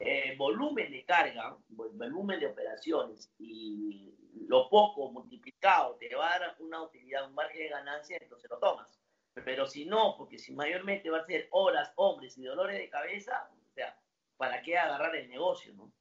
eh, 0.00 0.36
volumen 0.36 0.90
de 0.92 1.04
carga, 1.04 1.56
volumen 1.68 2.40
de 2.40 2.46
operaciones 2.46 3.32
y 3.38 4.14
lo 4.46 4.68
poco 4.68 5.10
multiplicado 5.10 5.96
te 5.96 6.14
va 6.14 6.34
a 6.34 6.38
dar 6.38 6.56
una 6.60 6.82
utilidad, 6.82 7.26
un 7.26 7.34
margen 7.34 7.60
de 7.60 7.68
ganancia, 7.68 8.18
entonces 8.20 8.50
lo 8.50 8.58
tomas. 8.58 8.86
Pero 9.44 9.66
si 9.66 9.84
no, 9.84 10.16
porque 10.16 10.38
si 10.38 10.52
mayormente 10.52 11.10
va 11.10 11.18
a 11.18 11.26
ser 11.26 11.48
horas, 11.50 11.92
hombres 11.96 12.36
y 12.38 12.44
dolores 12.44 12.78
de 12.78 12.88
cabeza, 12.88 13.50
¿para 14.38 14.62
qué 14.62 14.78
agarrar 14.78 15.14
el 15.16 15.28
negocio, 15.28 15.74
no? 15.74 15.92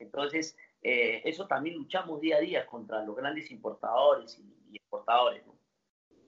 Entonces, 0.00 0.56
eh, 0.82 1.22
eso 1.24 1.46
también 1.46 1.76
luchamos 1.76 2.20
día 2.20 2.38
a 2.38 2.40
día 2.40 2.66
contra 2.66 3.04
los 3.04 3.14
grandes 3.14 3.50
importadores 3.52 4.36
y, 4.38 4.76
exportadores, 4.76 5.46
¿no? 5.46 5.52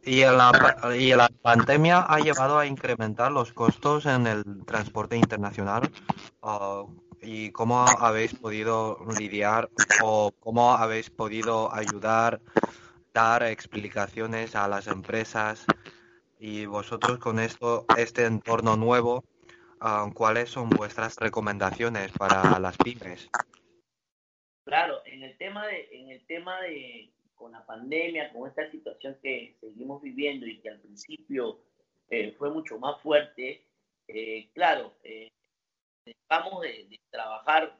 Y 0.04 0.20
la, 0.20 0.94
y 0.96 1.14
la 1.14 1.28
pandemia 1.40 2.00
ha 2.00 2.20
llevado 2.20 2.58
a 2.58 2.66
incrementar 2.66 3.32
los 3.32 3.54
costos 3.54 4.04
en 4.04 4.26
el 4.26 4.64
transporte 4.66 5.16
internacional. 5.16 5.90
Uh, 6.42 6.86
¿Y 7.22 7.50
cómo 7.52 7.86
habéis 7.98 8.34
podido 8.34 8.98
lidiar 9.18 9.70
o 10.02 10.30
cómo 10.40 10.72
habéis 10.74 11.08
podido 11.08 11.72
ayudar, 11.72 12.38
dar 13.14 13.44
explicaciones 13.44 14.54
a 14.54 14.68
las 14.68 14.88
empresas 14.88 15.64
y 16.38 16.66
vosotros 16.66 17.16
con 17.18 17.38
esto, 17.38 17.86
este 17.96 18.26
entorno 18.26 18.76
nuevo, 18.76 19.24
uh, 19.80 20.12
cuáles 20.12 20.50
son 20.50 20.68
vuestras 20.70 21.16
recomendaciones 21.16 22.12
para 22.12 22.58
las 22.58 22.76
pymes? 22.76 23.30
Claro, 24.64 25.02
en 25.04 25.22
el 25.22 25.36
tema 25.36 25.66
de, 25.66 25.88
en 25.92 26.10
el 26.10 26.26
tema 26.26 26.60
de, 26.62 27.12
con 27.34 27.52
la 27.52 27.64
pandemia, 27.66 28.32
con 28.32 28.48
esta 28.48 28.70
situación 28.70 29.18
que 29.22 29.56
seguimos 29.60 30.00
viviendo 30.02 30.46
y 30.46 30.60
que 30.60 30.70
al 30.70 30.80
principio 30.80 31.60
eh, 32.08 32.32
fue 32.38 32.50
mucho 32.50 32.78
más 32.78 33.00
fuerte, 33.00 33.66
eh, 34.08 34.50
claro, 34.54 34.94
eh, 35.02 35.30
dejamos 36.04 36.62
de, 36.62 37.00
trabajar 37.10 37.78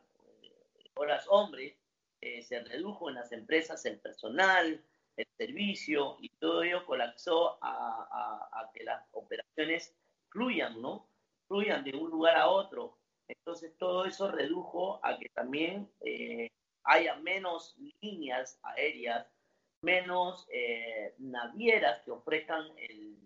horas 0.97 1.27
hombres, 1.29 1.75
se 2.21 2.61
redujo 2.61 3.11
en 3.11 3.17
las 3.17 3.33
empresas 3.33 3.85
el 3.85 3.99
personal, 3.99 4.83
el 5.17 5.27
servicio 5.37 6.17
y 6.21 6.31
todo 6.31 6.63
ello 6.63 6.87
colapsó 6.87 7.59
a, 7.63 8.49
a, 8.53 8.71
que 8.73 8.83
las 8.83 9.05
operaciones 9.13 9.95
fluyan, 10.31 10.81
¿no? 10.81 11.07
Fluyan 11.55 11.85
de 11.85 11.97
un 11.97 12.11
lugar 12.11 12.37
a 12.37 12.49
otro. 12.49 12.99
Entonces 13.29 13.79
todo 13.79 14.07
eso 14.07 14.29
redujo 14.29 14.99
a 15.05 15.17
que 15.17 15.29
también 15.29 15.89
haya 16.83 17.15
menos 17.15 17.77
líneas 18.01 18.59
aéreas 18.65 19.25
menos 19.83 20.49
eh, 20.51 21.15
navieras 21.19 22.03
que 22.03 22.11
ofrezcan 22.11 22.67
el, 22.77 23.21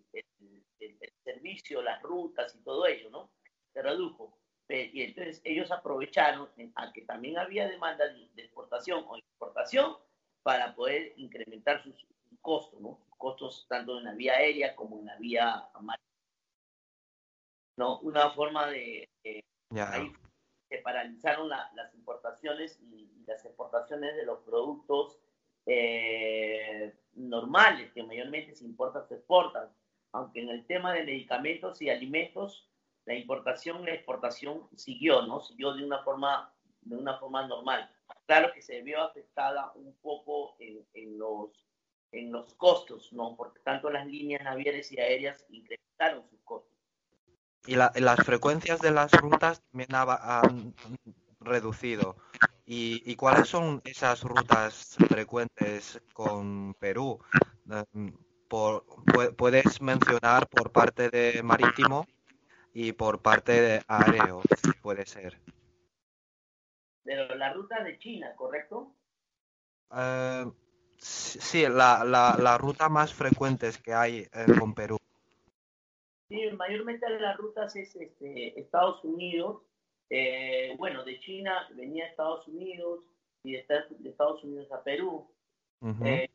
servicio, 1.24 1.80
las 1.80 2.02
rutas 2.02 2.54
y 2.54 2.62
todo 2.62 2.86
ello, 2.86 3.08
¿no? 3.08 3.30
Se 3.72 3.80
redujo. 3.80 4.38
Y 4.68 5.02
entonces 5.02 5.40
ellos 5.42 5.70
aprovecharon 5.70 6.50
a 6.74 6.92
que 6.92 7.02
también 7.02 7.38
había 7.38 7.66
demanda 7.66 8.04
de 8.08 8.42
exportación 8.42 9.06
o 9.08 9.16
importación 9.16 9.96
para 10.42 10.74
poder 10.74 11.14
incrementar 11.16 11.82
sus, 11.82 12.06
costos, 12.42 12.78
¿no? 12.78 13.00
Costos 13.16 13.64
tanto 13.70 13.96
en 13.96 14.04
la 14.04 14.12
vía 14.12 14.34
aérea 14.34 14.76
como 14.76 14.98
en 14.98 15.06
la 15.06 15.16
vía 15.16 15.66
marítima. 15.80 16.07
¿No? 17.78 18.00
Una 18.00 18.30
forma 18.30 18.66
de... 18.66 19.08
ahí 19.70 20.12
se 20.68 20.78
paralizaron 20.78 21.48
las 21.48 21.94
importaciones 21.94 22.78
y, 22.82 23.10
y 23.16 23.24
las 23.24 23.44
exportaciones 23.44 24.16
de 24.16 24.26
los 24.26 24.40
productos 24.40 25.18
eh, 25.64 26.92
normales 27.14 27.92
que 27.92 28.02
mayormente 28.02 28.54
se 28.54 28.64
importan, 28.64 29.06
se 29.06 29.14
exportan, 29.14 29.68
aunque 30.12 30.40
en 30.42 30.48
el 30.48 30.66
tema 30.66 30.92
de 30.92 31.04
medicamentos 31.04 31.80
y 31.80 31.88
alimentos 31.88 32.68
la 33.06 33.14
importación 33.14 33.82
y 33.82 33.86
la 33.86 33.94
exportación 33.94 34.68
siguió, 34.76 35.22
¿no? 35.22 35.40
Siguió 35.40 35.72
de 35.72 35.84
una 35.84 36.02
forma, 36.02 36.52
de 36.82 36.96
una 36.96 37.16
forma 37.18 37.46
normal. 37.46 37.90
Claro 38.26 38.52
que 38.52 38.60
se 38.60 38.82
vio 38.82 39.00
afectada 39.00 39.72
un 39.76 39.94
poco 40.02 40.56
en, 40.58 41.18
los, 41.18 41.64
en 42.12 42.32
los 42.32 42.54
costos, 42.54 43.12
¿no? 43.12 43.36
Porque 43.36 43.60
tanto 43.60 43.88
las 43.88 44.06
líneas 44.06 44.42
navieras 44.42 44.92
y 44.92 45.00
aéreas 45.00 45.46
incrementaron 45.48 46.28
sus 46.28 46.40
costos. 46.42 46.77
Y 47.68 47.76
las 47.76 48.24
frecuencias 48.24 48.80
de 48.80 48.90
las 48.90 49.12
rutas 49.12 49.60
también 49.60 49.90
han 49.94 50.74
reducido. 51.38 52.16
¿Y, 52.64 53.14
cuáles 53.16 53.48
son 53.48 53.82
esas 53.84 54.22
rutas 54.22 54.96
frecuentes 55.06 56.00
con 56.14 56.72
Perú? 56.80 57.18
Em, 57.70 58.16
puedes 59.36 59.82
mencionar 59.82 60.48
por 60.48 60.72
parte 60.72 61.10
de 61.10 61.42
marítimo 61.42 62.06
y 62.72 62.92
por 62.92 63.20
parte 63.20 63.60
de 63.60 63.82
aéreo, 63.86 64.40
puede 64.80 65.04
ser. 65.04 65.38
Pero 67.04 67.34
la 67.34 67.52
ruta 67.52 67.84
de 67.84 67.98
China, 67.98 68.32
¿correcto? 68.34 68.94
Eh, 69.94 70.46
sí, 70.96 71.66
la, 71.68 72.02
la, 72.04 72.56
ruta 72.56 72.88
más 72.88 73.12
frecuentes 73.12 73.76
que 73.76 73.92
hay 73.92 74.26
eh, 74.32 74.46
con 74.58 74.74
Perú. 74.74 74.97
Sí, 76.28 76.50
mayormente 76.56 77.08
las 77.08 77.36
rutas 77.38 77.74
es 77.74 77.96
este, 77.96 78.58
Estados 78.60 79.02
Unidos, 79.02 79.62
eh, 80.10 80.74
bueno, 80.78 81.04
de 81.04 81.18
China 81.20 81.68
venía 81.74 82.04
a 82.04 82.08
Estados 82.08 82.46
Unidos 82.48 83.04
y 83.42 83.52
de, 83.52 83.58
Estados 84.04 84.42
Unidos 84.44 84.70
a 84.72 84.82
Perú. 84.82 85.26
Eh, 86.04 86.28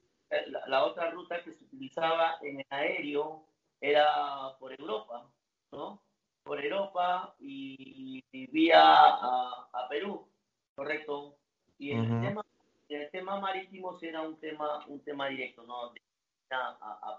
la, 0.67 0.85
otra 0.85 1.11
ruta 1.11 1.43
que 1.43 1.53
se 1.53 1.63
utilizaba 1.65 2.37
en 2.41 2.59
el 2.59 2.65
aéreo 2.69 3.45
era 3.81 4.55
por 4.59 4.73
Europa, 4.79 5.29
¿no? 5.71 6.01
Por 6.43 6.63
Europa 6.63 7.35
y, 7.39 8.23
vía 8.31 8.81
a, 8.81 9.87
Perú, 9.89 10.27
correcto. 10.75 11.35
Y 11.77 11.91
el 11.91 12.21
tema, 12.21 12.45
el 12.89 13.11
tema 13.11 13.39
marítimo 13.39 13.97
era 14.01 14.21
un 14.21 14.39
tema, 14.39 14.85
un 14.87 14.99
tema 15.01 15.27
directo, 15.27 15.63
¿no? 15.63 15.89
De 15.89 16.01
a, 16.51 17.17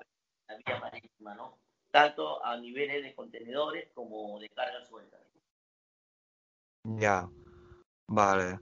la 0.49 0.57
vía 0.57 0.79
marítima, 0.81 1.35
¿no? 1.35 1.64
Tanto 1.95 2.45
a 2.45 2.57
niveles 2.57 3.05
de 3.05 3.15
contenedores 3.15 3.89
como 3.95 4.37
de 4.41 4.49
carga 4.49 4.85
suelta. 4.85 5.17
Ya, 6.83 7.31
vale. 8.09 8.59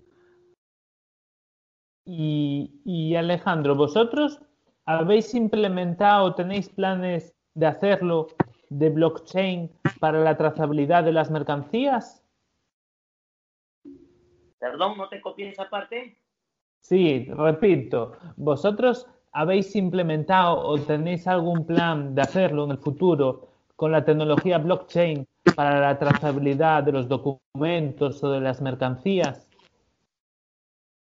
Y, 2.05 3.14
Alejandro, 3.16 3.75
¿vosotros 3.75 4.38
habéis 4.85 5.35
implementado 5.35 6.27
o 6.27 6.35
tenéis 6.35 6.68
planes 6.68 7.35
de 7.55 7.64
hacerlo 7.64 8.27
de 8.68 8.90
blockchain 8.90 9.73
para 9.99 10.21
la 10.21 10.37
trazabilidad 10.37 11.03
de 11.03 11.12
las 11.12 11.31
mercancías? 11.31 12.23
Perdón, 14.59 14.99
no 14.99 15.09
te 15.09 15.23
copié 15.23 15.49
esa 15.49 15.71
parte. 15.71 16.18
Sí, 16.83 17.25
repito, 17.31 18.12
¿vosotros 18.37 19.09
habéis 19.33 19.75
implementado 19.77 20.61
o 20.61 20.79
tenéis 20.79 21.27
algún 21.27 21.66
plan 21.66 22.14
de 22.14 22.23
hacerlo 22.23 22.64
en 22.64 22.73
el 22.73 22.79
futuro 22.79 23.49
con 23.77 23.90
la 23.90 24.05
tecnología 24.05 24.59
blockchain 24.59 25.27
para 25.57 25.81
la 25.81 25.99
trazabilidad 25.99 26.83
de 26.83 26.92
los 26.92 27.09
documentos 27.09 28.23
o 28.23 28.31
de 28.31 28.40
las 28.40 28.61
mercancías? 28.61 29.49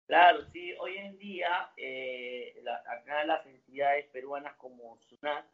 Claro, 0.07 0.41
sí, 0.53 0.75
hoy 0.81 0.97
en 0.97 1.19
día 1.19 1.71
eh, 1.77 2.55
acá 2.87 3.25
las 3.25 3.47
entidades 3.47 4.07
peruanas 4.07 4.55
como 4.57 4.99
SUNAT, 5.09 5.45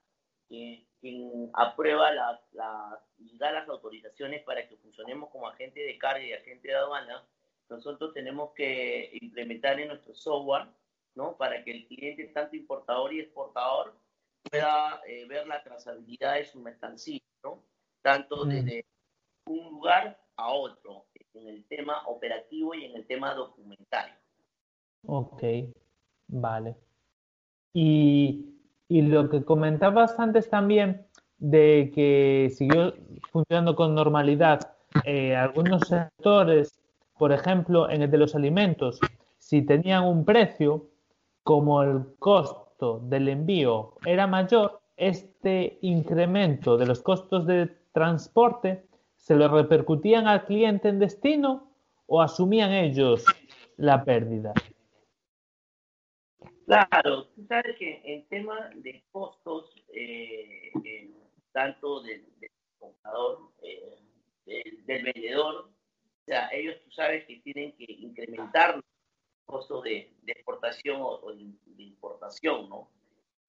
quien 0.48 1.50
aprueba 1.54 2.12
las, 2.12 2.40
y 3.18 3.36
da 3.36 3.52
las 3.52 3.68
autorizaciones 3.68 4.42
para 4.44 4.66
que 4.68 4.76
funcionemos 4.76 5.30
como 5.30 5.48
agente 5.48 5.80
de 5.80 5.98
carga 5.98 6.24
y 6.24 6.32
agente 6.32 6.68
de 6.68 6.76
aduana, 6.76 7.24
nosotros 7.68 8.14
tenemos 8.14 8.52
que 8.54 9.10
implementar 9.20 9.80
en 9.80 9.88
nuestro 9.88 10.14
software, 10.14 10.66
¿no? 11.14 11.36
Para 11.36 11.62
que 11.64 11.70
el 11.70 11.86
cliente, 11.86 12.24
tanto 12.28 12.56
importador 12.56 13.12
y 13.12 13.20
exportador, 13.20 13.94
pueda 14.50 15.00
eh, 15.06 15.24
ver 15.26 15.46
la 15.46 15.62
trazabilidad 15.62 16.34
de 16.34 16.44
su 16.44 16.60
mercancía, 16.60 17.20
¿no? 17.42 17.62
tanto 18.02 18.44
mm. 18.44 18.48
desde 18.48 18.84
un 19.46 19.70
lugar 19.70 20.18
a 20.36 20.52
otro, 20.52 21.06
en 21.34 21.48
el 21.48 21.64
tema 21.66 22.02
operativo 22.06 22.74
y 22.74 22.84
en 22.84 22.96
el 22.96 23.06
tema 23.06 23.34
documentario. 23.34 24.14
Ok, 25.06 25.42
vale. 26.28 26.76
Y, 27.72 28.50
lo 28.88 29.28
que 29.28 29.44
comentabas 29.44 30.18
antes 30.20 30.48
también 30.48 31.06
de 31.38 31.90
que 31.92 32.48
siguió 32.54 32.94
funcionando 33.32 33.74
con 33.74 33.94
normalidad 33.94 34.76
eh, 35.04 35.34
algunos 35.34 35.88
sectores, 35.88 36.80
por 37.18 37.32
ejemplo, 37.32 37.90
en 37.90 38.02
el 38.02 38.10
de 38.10 38.18
los 38.18 38.36
alimentos, 38.36 39.00
si 39.38 39.62
tenían 39.62 40.04
un 40.04 40.24
precio, 40.24 40.86
como 41.44 41.82
el 41.82 42.16
costo 42.18 43.00
del 43.04 43.28
envío 43.28 43.94
era 44.04 44.26
mayor, 44.26 44.80
este 44.96 45.78
incremento 45.82 46.76
de 46.76 46.86
los 46.86 47.02
costos 47.02 47.46
de 47.46 47.66
transporte 47.92 48.86
se 49.16 49.36
lo 49.36 49.48
repercutían 49.48 50.26
al 50.26 50.44
cliente 50.46 50.88
en 50.88 50.98
destino 50.98 51.70
o 52.06 52.20
asumían 52.20 52.72
ellos 52.72 53.24
la 53.76 54.04
pérdida? 54.04 54.52
Claro, 56.66 57.26
tú 57.28 57.44
sabes 57.46 57.76
que 57.78 58.00
en 58.04 58.26
tema 58.28 58.70
de 58.76 59.04
costos, 59.12 59.74
eh, 59.92 60.72
tanto 61.52 62.00
del, 62.02 62.24
comprador, 62.78 63.50
eh, 63.62 63.98
del, 64.46 64.82
vendedor, 64.86 65.66
o 65.66 66.24
sea, 66.26 66.48
ellos 66.52 66.76
tú 66.84 66.90
sabes 66.90 67.26
que 67.26 67.36
tienen 67.40 67.72
que 67.76 67.84
incrementar 67.88 68.82
costos 69.46 69.82
de, 69.84 70.12
exportación 70.26 70.98
o, 71.00 71.32
de, 71.32 71.82
importación, 71.82 72.68
¿no? 72.68 72.88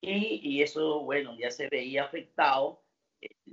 Y, 0.01 0.62
eso, 0.62 1.01
bueno, 1.01 1.36
ya 1.38 1.49
se 1.49 1.67
veía 1.69 2.03
afectado 2.03 2.81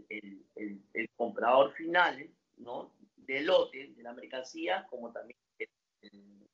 el, 0.08 0.44
el 0.92 1.08
comprador 1.16 1.72
final, 1.72 2.28
¿no? 2.58 2.90
Del 3.16 3.46
lote, 3.46 3.92
de 3.96 4.02
la 4.02 4.12
mercancía, 4.12 4.86
como 4.90 5.10
también 5.12 5.38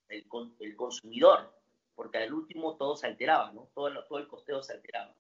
el 0.09 0.77
consumidor 0.77 1.59
porque 1.98 2.18
al 2.18 2.33
último 2.33 2.74
todo 2.77 2.94
se 2.94 3.09
alteraba, 3.09 3.51
¿no? 3.53 3.66
Todo, 3.74 3.90
todo 4.09 4.20
el 4.20 4.29
costeo 4.29 4.62
se 4.62 4.72
alteraba. 4.72 5.12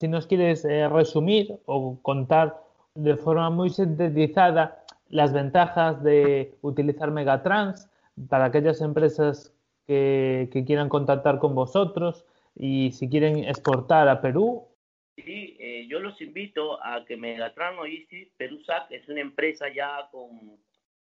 Si 0.00 0.08
nos 0.08 0.26
quieres 0.26 0.64
eh, 0.64 0.88
resumir 0.88 1.60
o 1.66 1.98
contar 2.00 2.58
de 2.94 3.16
forma 3.18 3.50
muy 3.50 3.68
sintetizada 3.68 4.82
las 5.10 5.34
ventajas 5.34 6.02
de 6.02 6.56
utilizar 6.62 7.10
Megatrans 7.10 7.86
para 8.30 8.46
aquellas 8.46 8.80
empresas 8.80 9.52
que, 9.86 10.48
quieran 10.66 10.88
contactar 10.88 11.38
con 11.38 11.54
vosotros 11.54 12.26
y 12.54 12.92
si 12.92 13.08
quieren 13.08 13.38
exportar 13.44 14.08
a 14.08 14.20
Perú. 14.20 14.68
Sí, 15.16 15.56
eh, 15.60 15.86
yo 15.88 16.00
los 16.00 16.20
invito 16.20 16.82
a 16.82 17.04
que 17.04 17.16
Megatrans 17.16 17.76
Logistics 17.76 18.32
Perú 18.36 18.60
SAC 18.60 18.90
es 18.90 19.08
una 19.08 19.20
empresa 19.20 19.66
ya 19.72 20.08
con 20.10 20.58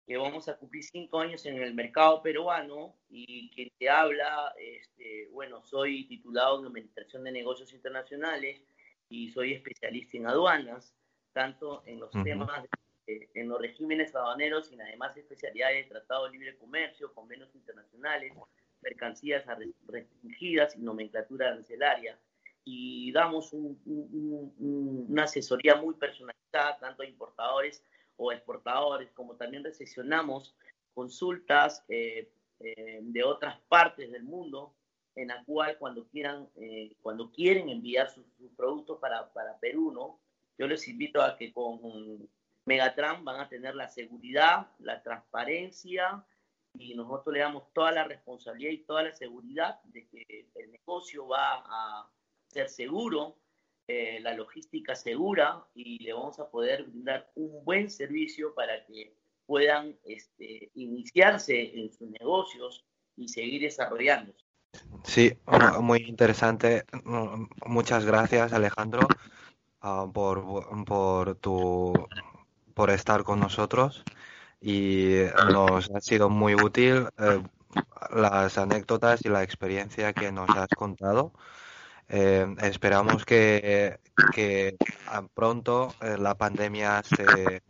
que 0.09 0.17
vamos 0.17 0.49
a 0.49 0.57
cumplir 0.57 0.83
cinco 0.83 1.21
años 1.21 1.45
en 1.45 1.63
el 1.63 1.75
mercado 1.75 2.23
peruano 2.23 2.97
y 3.11 3.51
quien 3.51 3.69
te 3.79 3.91
habla, 3.91 4.55
este, 4.59 5.29
bueno, 5.33 5.63
soy 5.63 6.05
titulado 6.09 6.61
en 6.61 6.67
Administración 6.67 7.25
de 7.25 7.33
Negocios 7.33 7.75
Internacionales 7.75 8.65
y 9.11 9.31
soy 9.31 9.53
especialista 9.53 10.17
en 10.17 10.27
aduanas, 10.27 10.95
tanto 11.35 11.83
en 11.85 12.01
los 12.01 12.11
temas, 12.25 12.65
en 13.09 13.49
los 13.49 13.59
regímenes 13.59 14.15
aduaneros 14.15 14.71
y 14.71 14.81
además 14.81 15.17
especialidades 15.17 15.85
de 15.85 15.91
Tratado 15.91 16.27
de 16.27 16.33
Libre 16.33 16.59
Comercio, 16.59 17.15
convenios 17.15 17.55
internacionales, 17.55 18.35
mercancías 18.83 19.45
restringidas 19.87 20.77
y 20.77 20.81
nomenclatura 20.81 21.49
arancelaria. 21.49 22.19
Y 22.65 23.11
damos 23.13 23.53
una 23.55 25.25
asesoría 25.25 25.77
muy 25.77 25.95
personalizada 25.95 26.79
tanto 26.79 27.03
a 27.03 27.07
importadores 27.07 27.83
o 28.17 28.31
exportadores, 28.31 29.11
como 29.13 29.37
también 29.37 29.65
recepcionamos 29.65 30.55
consultas 30.93 31.83
eh, 31.89 32.31
eh, 32.61 32.99
de 33.01 33.25
otras 33.25 33.59
partes 33.69 34.11
del 34.11 34.25
mundo 34.25 34.75
en 35.15 35.29
la 35.29 35.43
cual 35.45 35.79
cuando 35.79 36.07
quieran, 36.09 36.49
eh, 36.57 36.95
cuando 37.01 37.31
quieren 37.31 37.69
enviar 37.69 38.11
sus, 38.11 38.25
productos 38.57 38.99
para, 38.99 39.33
para, 39.33 39.59
Perú, 39.59 39.93
¿no? 39.93 40.21
Yo 40.59 40.67
les 40.67 40.87
invito 40.89 41.23
a 41.23 41.37
que 41.37 41.53
con 41.53 42.29
Megatran 42.69 43.25
van 43.25 43.41
a 43.41 43.49
tener 43.49 43.75
la 43.75 43.89
seguridad, 43.89 44.69
la 44.81 45.03
transparencia 45.03 46.23
y 46.75 46.95
nosotros 46.95 47.33
le 47.33 47.41
damos 47.41 47.73
toda 47.73 47.93
la 47.93 48.05
responsabilidad 48.05 48.73
y 48.73 48.85
toda 48.85 49.03
la 49.05 49.15
seguridad 49.15 49.81
de 49.85 50.07
que 50.07 50.47
el 50.55 50.71
negocio 50.71 51.27
va 51.27 51.65
a 51.65 52.11
ser 52.47 52.69
seguro, 52.69 53.39
eh, 53.87 54.21
la 54.21 54.35
logística 54.35 54.95
segura 54.95 55.65
y 55.75 55.99
le 56.05 56.13
vamos 56.13 56.39
a 56.41 56.51
poder 56.51 56.85
brindar 56.85 57.33
un 57.37 57.65
buen 57.65 57.91
servicio 57.91 58.55
para 58.55 58.85
que 58.85 59.17
puedan 59.47 59.97
este, 60.05 60.71
iniciarse 60.75 61.81
en 61.81 61.91
sus 61.91 62.11
negocios 62.11 62.85
y 63.17 63.29
seguir 63.29 63.63
desarrollándose. 63.63 64.45
Sí, 65.05 65.33
muy 65.81 66.01
interesante. 66.01 66.85
Muchas 67.65 68.05
gracias, 68.05 68.53
Alejandro, 68.53 69.09
ah, 69.81 70.07
por, 70.13 70.45
por, 70.85 71.37
tu, 71.37 71.95
por 72.79 72.91
estar 72.91 73.25
con 73.25 73.41
nosotros 73.41 74.05
y 74.61 75.23
nos 75.51 75.91
ha 75.91 76.01
sido 76.01 76.31
muy 76.31 76.55
útil 76.55 77.09
eh, 77.19 77.43
las 78.15 78.57
anécdotas 78.57 79.25
y 79.25 79.29
la 79.29 79.43
experiencia 79.43 80.13
que 80.13 80.31
nos 80.31 80.49
has 80.51 80.69
contado. 80.69 81.33
Eh, 82.09 82.47
esperamos 82.63 83.25
que, 83.25 83.99
pronto 85.35 85.93
eh, 86.01 86.19
la 86.19 86.37
pandemia 86.37 87.03
se, 87.03 87.63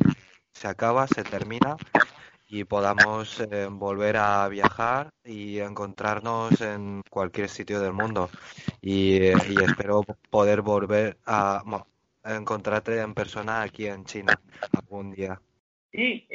se, 0.53 0.69
acaba, 0.69 1.07
se 1.07 1.25
termina 1.25 1.79
y 2.47 2.65
podamos 2.65 3.41
eh, 3.41 3.67
volver 3.71 4.19
a 4.19 4.47
viajar 4.49 5.11
y 5.25 5.59
encontrarnos 5.61 6.61
en 6.61 7.01
cualquier 7.11 7.49
sitio 7.49 7.81
del 7.81 7.95
mundo. 7.95 8.29
Y, 8.83 9.17
espero 9.23 10.05
poder 10.29 10.61
volver 10.61 11.17
a 11.25 11.63
encontrarte 12.37 13.01
en 13.01 13.15
persona 13.15 13.63
aquí 13.63 13.87
en 13.87 14.05
China 14.05 14.41
algún 14.73 15.13
día. 15.13 15.41
Sí, 15.93 16.27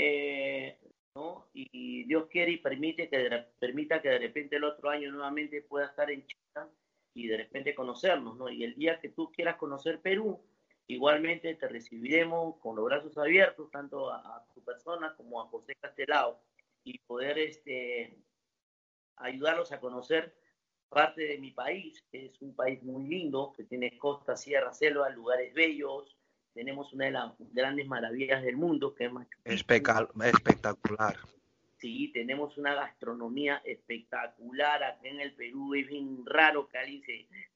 ¿no? 1.15 1.47
y 1.53 2.03
Dios 2.05 2.27
quiere 2.29 2.51
y 2.51 2.57
permite 2.57 3.09
que 3.09 3.45
permita 3.59 4.01
que 4.01 4.09
de 4.09 4.19
repente 4.19 4.55
el 4.55 4.63
otro 4.63 4.89
año 4.89 5.11
nuevamente 5.11 5.61
pueda 5.61 5.87
estar 5.87 6.09
en 6.09 6.25
China 6.25 6.69
y 7.13 7.27
de 7.27 7.37
repente 7.37 7.75
conocernos, 7.75 8.37
¿no? 8.37 8.49
Y 8.49 8.63
el 8.63 8.75
día 8.75 8.99
que 8.99 9.09
tú 9.09 9.31
quieras 9.31 9.57
conocer 9.57 10.01
Perú, 10.01 10.41
igualmente 10.87 11.53
te 11.55 11.67
recibiremos 11.67 12.57
con 12.57 12.75
los 12.75 12.85
brazos 12.85 13.17
abiertos, 13.17 13.69
tanto 13.71 14.11
a, 14.11 14.45
tu 14.53 14.63
persona 14.63 15.15
como 15.15 15.41
a 15.41 15.47
José 15.47 15.75
Castelao, 15.79 16.39
y 16.83 16.97
poder 16.99 17.37
este, 17.37 18.17
ayudarlos 19.17 19.71
a 19.71 19.79
conocer 19.79 20.35
parte 20.93 21.23
de 21.23 21.37
mi 21.39 21.51
país, 21.51 22.03
que 22.11 22.27
es 22.27 22.41
un 22.41 22.55
país 22.55 22.81
muy 22.83 23.07
lindo, 23.07 23.53
que 23.57 23.63
tiene 23.63 23.97
costa, 23.97 24.37
sierra, 24.37 24.71
selva, 24.73 25.09
lugares 25.09 25.53
bellos. 25.53 26.15
Tenemos 26.53 26.93
una 26.93 27.05
de 27.05 27.11
las 27.11 27.33
grandes 27.51 27.87
maravillas 27.87 28.43
del 28.43 28.55
mundo, 28.55 28.93
que 28.93 29.05
es 29.05 29.11
Machu 29.11 29.39
Espectacular. 30.23 31.17
Sí, 31.79 32.11
tenemos 32.13 32.57
una 32.57 32.75
gastronomía 32.75 33.61
espectacular 33.65 34.83
acá 34.83 35.07
en 35.07 35.19
el 35.19 35.33
Perú. 35.33 35.73
Es 35.73 35.87
bien 35.87 36.23
raro 36.25 36.67
que 36.69 36.77
alguien 36.77 37.01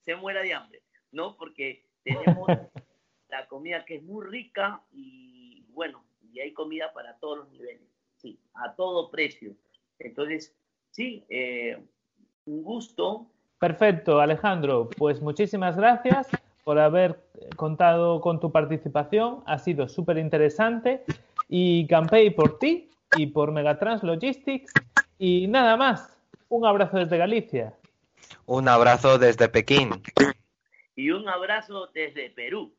se, 0.03 0.15
muera 0.15 0.41
de 0.41 0.53
hambre, 0.53 0.81
¿no? 1.11 1.37
Porque 1.37 1.85
tenemos 2.03 2.47
la 3.29 3.47
comida 3.47 3.85
que 3.85 3.95
es 3.95 4.03
muy 4.03 4.25
rica 4.25 4.81
y 4.91 5.63
bueno, 5.69 6.03
y 6.33 6.39
hay 6.39 6.53
comida 6.53 6.91
para 6.91 7.17
todos 7.19 7.37
los 7.37 7.49
niveles, 7.51 7.87
sí, 8.17 8.39
a 8.55 8.75
todo 8.75 9.11
precio. 9.11 9.55
Entonces, 9.99 10.53
sí, 10.91 11.23
eh, 11.29 11.77
un 12.47 12.63
gusto. 12.63 13.27
Perfecto, 13.59 14.19
Alejandro. 14.19 14.89
Pues 14.97 15.21
muchísimas 15.21 15.77
gracias 15.77 16.27
por 16.63 16.79
haber 16.79 17.19
contado 17.55 18.21
con 18.21 18.39
tu 18.39 18.51
participación. 18.51 19.43
Ha 19.45 19.59
sido 19.59 19.87
súper 19.87 20.17
interesante. 20.17 21.03
Y 21.49 21.87
campei 21.87 22.29
por 22.29 22.59
ti 22.59 22.89
y 23.15 23.27
por 23.27 23.51
Megatrans 23.51 24.03
Logistics. 24.03 24.73
Y 25.17 25.47
nada 25.47 25.77
más, 25.77 26.17
un 26.49 26.65
abrazo 26.65 26.97
desde 26.97 27.17
Galicia. 27.17 27.73
Un 28.45 28.67
abrazo 28.67 29.17
desde 29.17 29.49
Pekín. 29.49 30.01
Y 30.95 31.11
un 31.11 31.27
abrazo 31.29 31.87
desde 31.93 32.29
Perú. 32.31 32.73